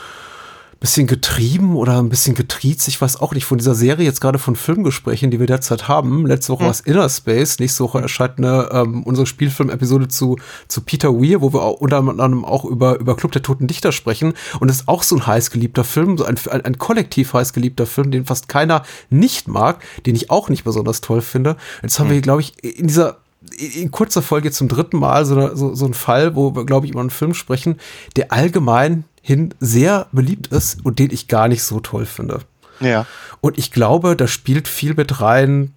bisschen 0.81 1.07
getrieben 1.07 1.75
oder 1.75 1.99
ein 1.99 2.09
bisschen 2.09 2.35
getriezt. 2.35 2.87
Ich 2.89 3.01
weiß 3.01 3.21
auch 3.21 3.33
nicht 3.33 3.45
von 3.45 3.59
dieser 3.59 3.75
Serie, 3.75 4.05
jetzt 4.05 4.21
gerade 4.21 4.39
von 4.39 4.57
Filmgesprächen, 4.57 5.31
die 5.31 5.41
wir 5.41 5.47
derzeit 5.47 5.89
haben. 5.89 6.27
Letzte 6.27 6.53
Woche 6.53 6.61
hm. 6.61 6.67
war 6.67 6.73
es 6.73 6.81
Inner 6.81 7.09
Space, 7.09 7.59
nächste 7.59 7.85
Woche 7.85 8.01
erscheint 8.01 8.39
eine, 8.39 8.69
ähm, 8.73 9.03
unsere 9.03 9.27
Spielfilm-Episode 9.27 10.09
zu, 10.09 10.37
zu 10.69 10.83
Peter 10.83 11.15
Weir, 11.15 11.41
wo 11.41 11.53
wir 11.53 11.63
auch 11.63 11.81
unter 11.81 11.99
anderem 11.99 12.45
auch 12.45 12.65
über, 12.65 12.99
über 12.99 13.17
Club 13.17 13.33
der 13.33 13.43
Toten 13.43 13.67
Dichter 13.67 13.93
sprechen. 13.93 14.35
Und 14.61 14.69
es 14.69 14.81
ist 14.81 14.89
auch 14.89 15.03
so 15.03 15.17
ein 15.17 15.27
heißgeliebter 15.27 15.85
Film, 15.85 16.19
so 16.19 16.25
ein, 16.25 16.37
ein, 16.51 16.65
ein 16.65 16.79
kollektiv 16.79 17.33
heißgeliebter 17.33 17.87
Film, 17.87 18.11
den 18.11 18.27
fast 18.27 18.49
keiner 18.49 18.83
nicht 19.09 19.49
mag, 19.49 19.83
den 20.05 20.15
ich 20.15 20.31
auch 20.31 20.49
nicht 20.51 20.65
besonders 20.65 21.01
toll 21.01 21.23
finde. 21.23 21.57
Jetzt 21.83 21.99
haben 21.99 22.09
hm. 22.09 22.15
wir, 22.15 22.21
glaube 22.21 22.43
ich, 22.43 22.63
in 22.63 22.87
dieser 22.87 23.19
in 23.59 23.91
kurzer 23.91 24.23
Folge 24.23 24.51
zum 24.51 24.69
dritten 24.69 24.99
Mal 24.99 25.25
so, 25.25 25.55
so, 25.55 25.75
so 25.75 25.87
ein 25.87 25.95
Fall, 25.95 26.35
wo 26.35 26.55
wir, 26.55 26.65
glaube 26.65 26.87
ich, 26.87 26.93
über 26.93 27.01
einen 27.01 27.11
Film 27.11 27.35
sprechen, 27.35 27.79
der 28.17 28.33
allgemein 28.33 29.05
hin 29.27 29.53
sehr 29.59 30.07
beliebt 30.13 30.47
ist 30.53 30.87
und 30.87 31.01
den 31.01 31.11
ich 31.11 31.27
gar 31.27 31.49
nicht 31.49 31.65
so 31.65 31.81
toll 31.81 32.07
finde. 32.07 32.43
Ja. 32.79 33.07
Und 33.41 33.59
ich 33.59 33.73
glaube, 33.73 34.15
da 34.15 34.29
spielt 34.29 34.69
viel 34.69 34.95
mit 34.95 35.21
rein 35.21 35.73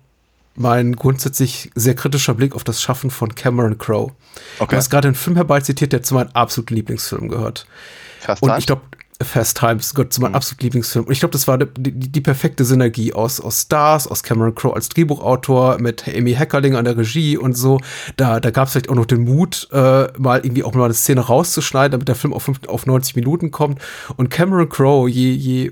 mein 0.53 0.95
grundsätzlich 0.95 1.71
sehr 1.73 1.95
kritischer 1.95 2.35
Blick 2.35 2.53
auf 2.53 2.63
das 2.63 2.79
Schaffen 2.79 3.09
von 3.09 3.33
Cameron 3.33 3.79
Crowe. 3.79 4.11
Okay. 4.59 4.69
Du 4.69 4.77
hast 4.77 4.91
gerade 4.91 5.07
einen 5.07 5.15
Film 5.15 5.35
herbeizitiert, 5.35 5.93
der 5.93 6.03
zu 6.03 6.13
meinen 6.13 6.29
absoluten 6.35 6.75
Lieblingsfilmen 6.75 7.27
gehört. 7.27 7.65
Fast 8.19 8.43
und 8.43 8.55
ich 8.59 8.67
glaube, 8.67 8.83
Fast 9.21 9.57
Times 9.57 9.93
gehört 9.93 10.13
zu 10.13 10.21
meinem 10.21 10.31
mhm. 10.31 10.37
absoluten 10.37 10.63
Lieblingsfilm. 10.63 11.05
Und 11.05 11.11
ich 11.11 11.19
glaube, 11.19 11.33
das 11.33 11.47
war 11.47 11.57
die, 11.57 11.65
die, 11.77 12.09
die, 12.09 12.21
perfekte 12.21 12.63
Synergie 12.63 13.13
aus, 13.13 13.41
aus 13.41 13.63
Stars, 13.63 14.07
aus 14.07 14.23
Cameron 14.23 14.55
Crowe 14.55 14.75
als 14.75 14.87
Drehbuchautor, 14.87 15.77
mit 15.79 16.07
Amy 16.07 16.33
Heckerling 16.33 16.75
an 16.75 16.85
der 16.85 16.97
Regie 16.97 17.37
und 17.37 17.53
so. 17.53 17.81
Da, 18.15 18.39
da 18.39 18.49
gab 18.51 18.67
es 18.67 18.71
vielleicht 18.71 18.89
auch 18.89 18.95
noch 18.95 19.05
den 19.05 19.25
Mut, 19.25 19.67
äh, 19.73 20.07
mal 20.17 20.39
irgendwie 20.43 20.63
auch 20.63 20.73
mal 20.73 20.85
eine 20.85 20.93
Szene 20.93 21.21
rauszuschneiden, 21.21 21.91
damit 21.91 22.07
der 22.07 22.15
Film 22.15 22.33
auf, 22.33 22.49
auf 22.67 22.85
90 22.85 23.17
Minuten 23.17 23.51
kommt. 23.51 23.81
Und 24.15 24.29
Cameron 24.29 24.69
Crowe, 24.69 25.09
je, 25.09 25.33
je 25.33 25.71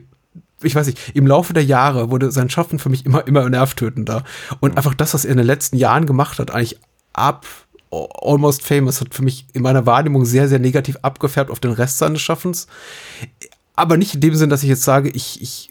ich 0.63 0.75
weiß 0.75 0.87
nicht, 0.87 1.15
im 1.15 1.27
Laufe 1.27 1.53
der 1.53 1.63
Jahre 1.63 2.09
wurde 2.09 2.31
sein 2.31 2.49
Schaffen 2.49 2.79
für 2.79 2.89
mich 2.89 3.05
immer, 3.05 3.25
immer 3.27 3.47
nervtötender. 3.47 4.23
Und 4.59 4.71
mhm. 4.71 4.77
einfach 4.77 4.93
das, 4.93 5.13
was 5.13 5.23
er 5.23 5.31
in 5.31 5.37
den 5.37 5.45
letzten 5.45 5.77
Jahren 5.77 6.05
gemacht 6.05 6.39
hat, 6.39 6.51
eigentlich 6.51 6.79
ab 7.13 7.45
Almost 7.89 8.63
Famous 8.63 8.99
hat 8.99 9.13
für 9.13 9.23
mich 9.23 9.45
in 9.53 9.61
meiner 9.61 9.85
Wahrnehmung 9.85 10.25
sehr, 10.25 10.49
sehr 10.49 10.59
negativ 10.59 10.97
abgefärbt 11.03 11.49
auf 11.49 11.61
den 11.61 11.71
Rest 11.71 11.97
seines 11.97 12.21
Schaffens. 12.21 12.67
Aber 13.77 13.95
nicht 13.95 14.15
in 14.15 14.21
dem 14.21 14.35
Sinn, 14.35 14.49
dass 14.49 14.63
ich 14.63 14.69
jetzt 14.69 14.83
sage, 14.83 15.09
ich, 15.09 15.41
ich 15.41 15.69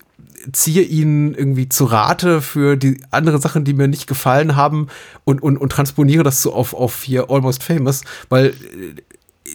ziehe 0.52 0.82
ihn 0.82 1.34
irgendwie 1.34 1.68
zu 1.68 1.84
Rate 1.84 2.40
für 2.40 2.76
die 2.76 3.00
anderen 3.10 3.40
Sachen, 3.40 3.64
die 3.64 3.74
mir 3.74 3.88
nicht 3.88 4.06
gefallen 4.06 4.56
haben 4.56 4.86
und, 5.24 5.42
und, 5.42 5.58
und 5.58 5.70
transponiere 5.70 6.22
das 6.22 6.40
so 6.40 6.54
auf, 6.54 6.72
auf 6.72 7.02
hier 7.02 7.30
Almost 7.30 7.64
Famous, 7.64 8.02
weil 8.28 8.54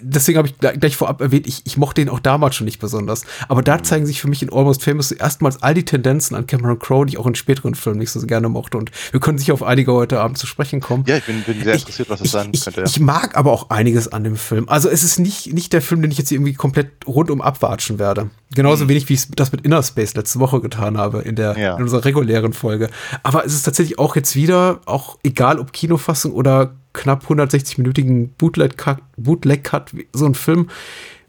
deswegen 0.02 0.38
habe 0.38 0.48
ich 0.48 0.58
gleich 0.58 0.96
vorab 0.96 1.22
erwähnt, 1.22 1.48
ich, 1.48 1.62
ich 1.66 1.78
mochte 1.78 2.02
den 2.02 2.10
auch 2.10 2.20
damals 2.20 2.56
schon 2.56 2.66
nicht 2.66 2.80
besonders. 2.80 3.24
Aber 3.48 3.62
da 3.62 3.78
mhm. 3.78 3.84
zeigen 3.84 4.06
sich 4.06 4.22
für 4.22 4.28
mich 4.28 4.42
in 4.42 4.52
Almost 4.52 4.84
Famous 4.84 5.12
erstmals 5.12 5.62
all 5.62 5.74
die 5.74 5.86
Tendenzen 5.86 6.36
an 6.36 6.48
Cameron 6.48 6.80
Crowe, 6.80 7.06
die 7.06 7.14
ich 7.14 7.18
auch 7.18 7.28
in 7.28 7.36
späteren 7.36 7.76
Filmen 7.76 8.00
nicht 8.00 8.12
so 8.12 8.20
gerne 8.26 8.50
mochte. 8.50 8.78
Und 8.78 8.92
wir 9.12 9.20
können 9.20 9.38
sicher 9.38 9.54
auf 9.54 9.64
einige 9.64 9.94
heute 9.94 10.20
Abend 10.20 10.38
zu 10.38 10.48
sprechen 10.48 10.80
kommen. 10.80 11.04
Ja, 11.08 11.18
ich 11.18 11.26
bin, 11.26 11.42
bin 11.44 11.64
sehr 11.64 11.76
interessiert, 11.76 12.10
was 12.10 12.20
das 12.20 12.32
sein 12.32 12.50
ich, 12.52 12.64
könnte. 12.64 12.82
Ja. 12.82 12.86
Ich 12.86 13.00
mag 13.00 13.38
aber 13.38 13.52
auch 13.52 13.70
einiges 13.70 14.08
an 14.08 14.24
dem 14.24 14.36
Film. 14.36 14.68
Also 14.70 14.90
es 14.90 15.04
ist 15.04 15.20
nicht, 15.20 15.54
nicht 15.54 15.74
der 15.74 15.82
Film, 15.82 16.02
den 16.02 16.12
ich 16.12 16.18
jetzt 16.18 16.32
irgendwie 16.32 16.54
komplett 16.54 16.92
rundum 17.08 17.42
abwatschen 17.42 18.00
werde. 18.00 18.30
Genauso 18.54 18.86
mhm. 18.86 18.90
wenig, 18.90 19.10
wie 19.10 19.14
ich 19.14 19.30
das 19.32 19.52
mit 19.52 19.62
Inner 19.62 19.82
Space 19.84 20.14
letzte 20.16 20.40
Woche 20.40 20.62
getan 20.62 20.98
habe 20.98 21.22
in 21.22 21.36
der 21.36 21.58
ja. 21.58 21.76
in 21.76 21.84
unserer 21.84 22.06
regulären 22.06 22.54
Folge. 22.54 22.90
Aber 23.24 23.46
es 23.46 23.54
ist 23.54 23.64
tatsächlich 23.64 24.00
auch 24.00 24.16
jetzt 24.16 24.36
wieder, 24.36 24.82
auch 24.86 25.18
egal 25.24 25.60
ob 25.60 25.72
Kinofassung 25.74 26.34
oder 26.34 26.76
knapp 26.94 27.26
160-minütigen 27.26 28.30
Bootleg-Cut, 28.38 29.00
Bootleg 29.18 29.68
-Cut, 29.68 30.06
so 30.14 30.26
ein 30.26 30.36
Film, 30.36 30.70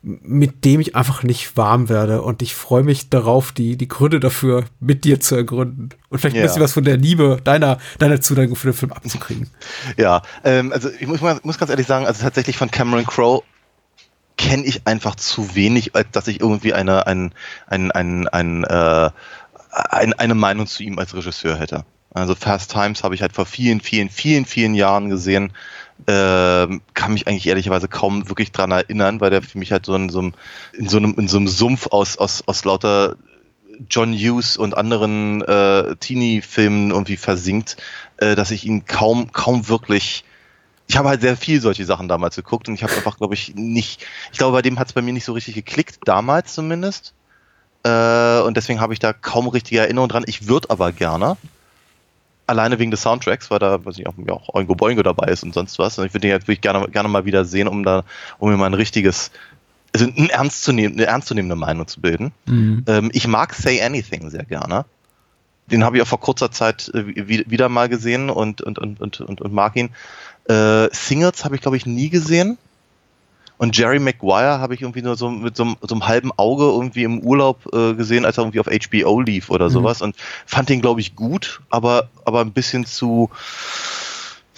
mit 0.03 0.65
dem 0.65 0.81
ich 0.81 0.97
einfach 0.97 1.23
nicht 1.23 1.57
warm 1.57 1.89
werde. 1.89 2.23
Und 2.23 2.43
ich 2.43 2.55
freue 2.55 2.83
mich 2.83 3.09
darauf, 3.09 3.53
die, 3.53 3.77
die 3.77 3.87
Gründe 3.87 4.19
dafür 4.19 4.65
mit 4.81 5.05
dir 5.05 5.21
zu 5.21 5.37
ergründen. 5.37 5.91
Und 6.09 6.19
vielleicht 6.19 6.37
ja. 6.37 6.43
ein 6.43 6.47
bisschen 6.47 6.63
was 6.63 6.73
von 6.73 6.85
der 6.85 6.97
Liebe 6.97 7.39
deiner, 7.45 7.79
deiner 7.99 8.21
Zuneigung 8.21 8.57
für 8.57 8.69
den 8.69 8.75
Film 8.75 8.93
abzukriegen. 8.93 9.49
Ja, 9.97 10.23
ähm, 10.43 10.73
also 10.73 10.91
ich 10.99 11.07
muss, 11.07 11.21
muss 11.21 11.59
ganz 11.59 11.71
ehrlich 11.71 11.87
sagen, 11.87 12.07
also 12.07 12.23
tatsächlich 12.23 12.57
von 12.57 12.71
Cameron 12.71 13.07
Crowe 13.07 13.43
kenne 14.37 14.65
ich 14.65 14.87
einfach 14.87 15.15
zu 15.15 15.55
wenig, 15.55 15.95
als 15.95 16.09
dass 16.11 16.27
ich 16.27 16.41
irgendwie 16.41 16.75
eine, 16.75 17.07
ein, 17.07 17.33
ein, 17.69 17.93
ein, 17.93 18.27
ein, 18.27 18.65
äh, 18.65 19.11
ein, 19.71 20.13
eine 20.15 20.35
Meinung 20.35 20.67
zu 20.67 20.83
ihm 20.83 20.99
als 20.99 21.15
Regisseur 21.15 21.57
hätte. 21.57 21.85
Also 22.15 22.35
Fast 22.35 22.71
Times 22.71 23.05
habe 23.05 23.15
ich 23.15 23.23
halt 23.23 23.33
vor 23.33 23.47
vielen, 23.47 23.81
vielen, 23.81 24.11
vielen, 24.11 24.45
vielen 24.45 24.75
Jahren 24.75 25.09
gesehen. 25.09 25.53
Ähm, 26.07 26.83
kann 26.95 27.13
mich 27.13 27.27
eigentlich 27.27 27.47
ehrlicherweise 27.47 27.89
kaum 27.89 28.29
wirklich 28.29 28.53
dran 28.53 28.71
erinnern, 28.71 29.21
weil 29.21 29.31
der 29.31 29.43
für 29.43 29.59
mich 29.59 29.73
halt 29.73 29.87
so 29.87 29.95
in 29.95 30.09
so 30.09 30.19
einem, 30.19 30.35
in 30.73 30.89
so 30.89 30.97
einem, 30.99 31.15
in 31.17 31.29
so 31.29 31.39
einem 31.39 31.49
Sumpf 31.49 31.87
aus, 31.89 32.17
aus, 32.17 32.43
aus 32.47 32.65
lauter 32.65 33.17
John 33.89 34.13
Hughes 34.13 34.57
und 34.57 34.77
anderen 34.77 35.43
äh, 35.43 35.97
Teenie-Filmen 35.97 36.91
irgendwie 36.91 37.17
versinkt, 37.17 37.77
äh, 38.19 38.35
dass 38.35 38.51
ich 38.51 38.67
ihn 38.67 38.85
kaum, 38.85 39.33
kaum 39.33 39.69
wirklich. 39.69 40.25
Ich 40.89 40.97
habe 40.97 41.09
halt 41.09 41.23
sehr 41.23 41.37
viel 41.37 41.61
solche 41.61 41.85
Sachen 41.85 42.09
damals 42.09 42.37
geguckt 42.37 42.69
und 42.69 42.75
ich 42.75 42.83
habe 42.83 42.93
einfach, 42.95 43.17
glaube 43.17 43.35
ich, 43.35 43.55
nicht. 43.55 44.05
Ich 44.33 44.39
glaube, 44.39 44.53
bei 44.53 44.63
dem 44.63 44.79
hat 44.79 44.89
es 44.89 44.93
bei 44.93 45.03
mir 45.03 45.13
nicht 45.13 45.25
so 45.25 45.33
richtig 45.33 45.55
geklickt, 45.55 46.01
damals 46.05 46.53
zumindest. 46.53 47.15
Äh, 47.85 48.41
und 48.41 48.57
deswegen 48.57 48.81
habe 48.81 48.93
ich 48.93 48.99
da 48.99 49.13
kaum 49.13 49.49
richtige 49.49 49.81
Erinnerung 49.81 50.09
dran. 50.09 50.25
Ich 50.27 50.49
würde 50.49 50.69
aber 50.71 50.93
gerne 50.93 51.37
alleine 52.53 52.79
wegen 52.79 52.91
des 52.91 53.03
Soundtracks, 53.03 53.51
weil 53.51 53.59
da, 53.59 53.85
weiß 53.85 53.99
ich 53.99 54.07
auch, 54.07 54.15
ja, 54.27 54.35
auch 54.35 54.55
Oingo 54.55 54.75
Boingo 54.75 55.03
dabei 55.03 55.27
ist 55.29 55.43
und 55.43 55.53
sonst 55.55 55.79
was. 55.79 55.99
Und 55.99 56.07
ich 56.07 56.15
würde 56.15 56.29
den 56.29 56.33
halt 56.33 56.43
wirklich 56.43 56.61
gerne, 56.61 56.89
gerne 56.89 57.09
mal 57.09 57.25
wieder 57.25 57.45
sehen, 57.45 57.67
um 57.67 57.83
da, 57.83 58.05
um 58.39 58.51
mir 58.51 58.57
mal 58.57 58.67
ein 58.67 58.75
richtiges, 58.75 59.33
also 59.93 60.07
ein 60.07 60.31
ernst 60.31 60.63
zu 60.63 60.73
nehmen, 60.73 60.95
eine 60.95 61.07
ernstzunehmende 61.07 61.57
Meinung 61.57 61.89
zu 61.89 62.01
bilden. 62.01 62.33
Mhm. 62.47 62.85
Ähm, 62.87 63.11
ich 63.13 63.27
mag 63.27 63.55
Say 63.55 63.83
Anything 63.83 64.31
sehr 64.31 64.45
gerne. 64.45 64.85
Den 65.71 65.85
habe 65.85 65.97
ich 65.97 66.03
auch 66.03 66.07
vor 66.07 66.21
kurzer 66.21 66.51
Zeit 66.51 66.91
äh, 66.95 67.07
wieder 67.51 67.69
mal 67.69 67.89
gesehen 67.89 68.31
und, 68.31 68.61
und, 68.61 68.79
und, 68.79 69.01
und, 69.01 69.21
und, 69.21 69.41
und 69.41 69.53
mag 69.53 69.77
ihn. 69.77 69.91
Äh, 70.49 70.89
Singles 70.93 71.45
habe 71.45 71.55
ich, 71.55 71.63
glaube 71.63 71.77
ich, 71.77 71.87
nie 71.87 72.11
gesehen. 72.11 72.59
Und 73.63 73.79
Jerry 73.79 74.01
Maguire 74.01 74.59
habe 74.59 74.75
ich 74.75 74.83
irgendwie 74.83 75.03
nur 75.03 75.15
so 75.15 75.31
mit 75.31 75.57
so, 75.57 75.77
so, 75.83 75.95
einem 75.95 76.09
halben 76.09 76.33
Auge 76.37 76.65
irgendwie 76.65 77.05
im 77.05 77.21
Urlaub 77.21 77.73
äh, 77.73 77.95
gesehen, 77.95 78.25
als 78.25 78.37
er 78.37 78.43
irgendwie 78.43 78.59
auf 78.59 78.67
HBO 78.67 79.21
lief 79.21 79.51
oder 79.51 79.67
mhm. 79.67 79.73
sowas. 79.73 80.03
Und 80.03 80.17
fand 80.47 80.69
den, 80.69 80.81
glaube 80.81 81.01
ich, 81.01 81.15
gut, 81.15 81.61
aber, 81.71 82.09
aber 82.25 82.41
ein 82.41 82.51
bisschen 82.51 82.87
zu. 82.87 83.31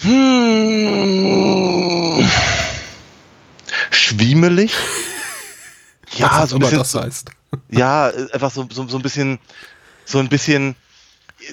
Hmm, 0.01 0.57
schwiemelig. 3.91 4.73
Ja, 6.17 6.47
so 6.47 6.55
ein 6.55 6.59
bisschen, 6.59 6.77
das 6.77 6.95
heißt. 6.95 7.29
Ja, 7.69 8.07
einfach 8.31 8.49
so, 8.49 8.65
so, 8.71 8.87
so 8.87 8.97
ein 8.97 9.01
bisschen, 9.01 9.37
so 10.05 10.19
ein 10.19 10.29
bisschen 10.29 10.75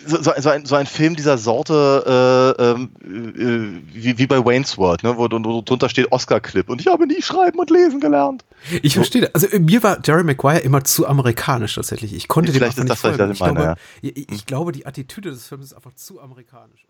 so, 0.07 0.23
so, 0.23 0.51
ein, 0.51 0.65
so 0.65 0.75
ein 0.75 0.87
Film 0.87 1.17
dieser 1.17 1.39
Sorte 1.39 2.57
äh, 2.59 2.63
ähm, 2.63 2.91
äh, 3.03 3.95
wie, 3.95 4.19
wie 4.19 4.27
bei 4.27 4.45
Wayne's 4.45 4.79
World, 4.79 5.03
ne, 5.03 5.17
wo, 5.17 5.29
wo 5.31 5.63
drunter 5.63 5.89
steht 5.89 6.11
Oscar-Clip 6.11 6.69
und 6.69 6.81
ich 6.81 6.87
habe 6.87 7.07
nie 7.07 7.23
schreiben 7.23 7.59
und 7.59 7.71
lesen 7.71 8.01
gelernt. 8.01 8.45
Ich 8.83 8.95
verstehe. 8.95 9.31
Also 9.35 9.47
äh, 9.49 9.59
mir 9.59 9.83
war 9.83 9.99
Jerry 10.05 10.25
Maguire 10.25 10.61
immer 10.61 10.85
zu 10.85 11.07
amerikanisch 11.07 11.75
tatsächlich. 11.75 12.15
Ich 12.15 12.29
konnte 12.29 12.53
Vielleicht 12.53 12.79
dem 12.79 12.87
ist 12.87 12.91
das, 12.91 13.05
was 13.05 13.31
ich, 13.31 13.41
meine, 13.41 13.55
glaube, 13.55 13.63
ja. 13.63 13.77
ich, 14.03 14.33
ich, 14.33 14.47
glaube, 14.47 14.73
die 14.73 14.87
Attitüde 14.87 15.31
des 15.31 15.47
Films 15.47 15.67
ist 15.67 15.75
einfach 15.75 15.95
zu 15.95 16.21
amerikanisch. 16.21 16.87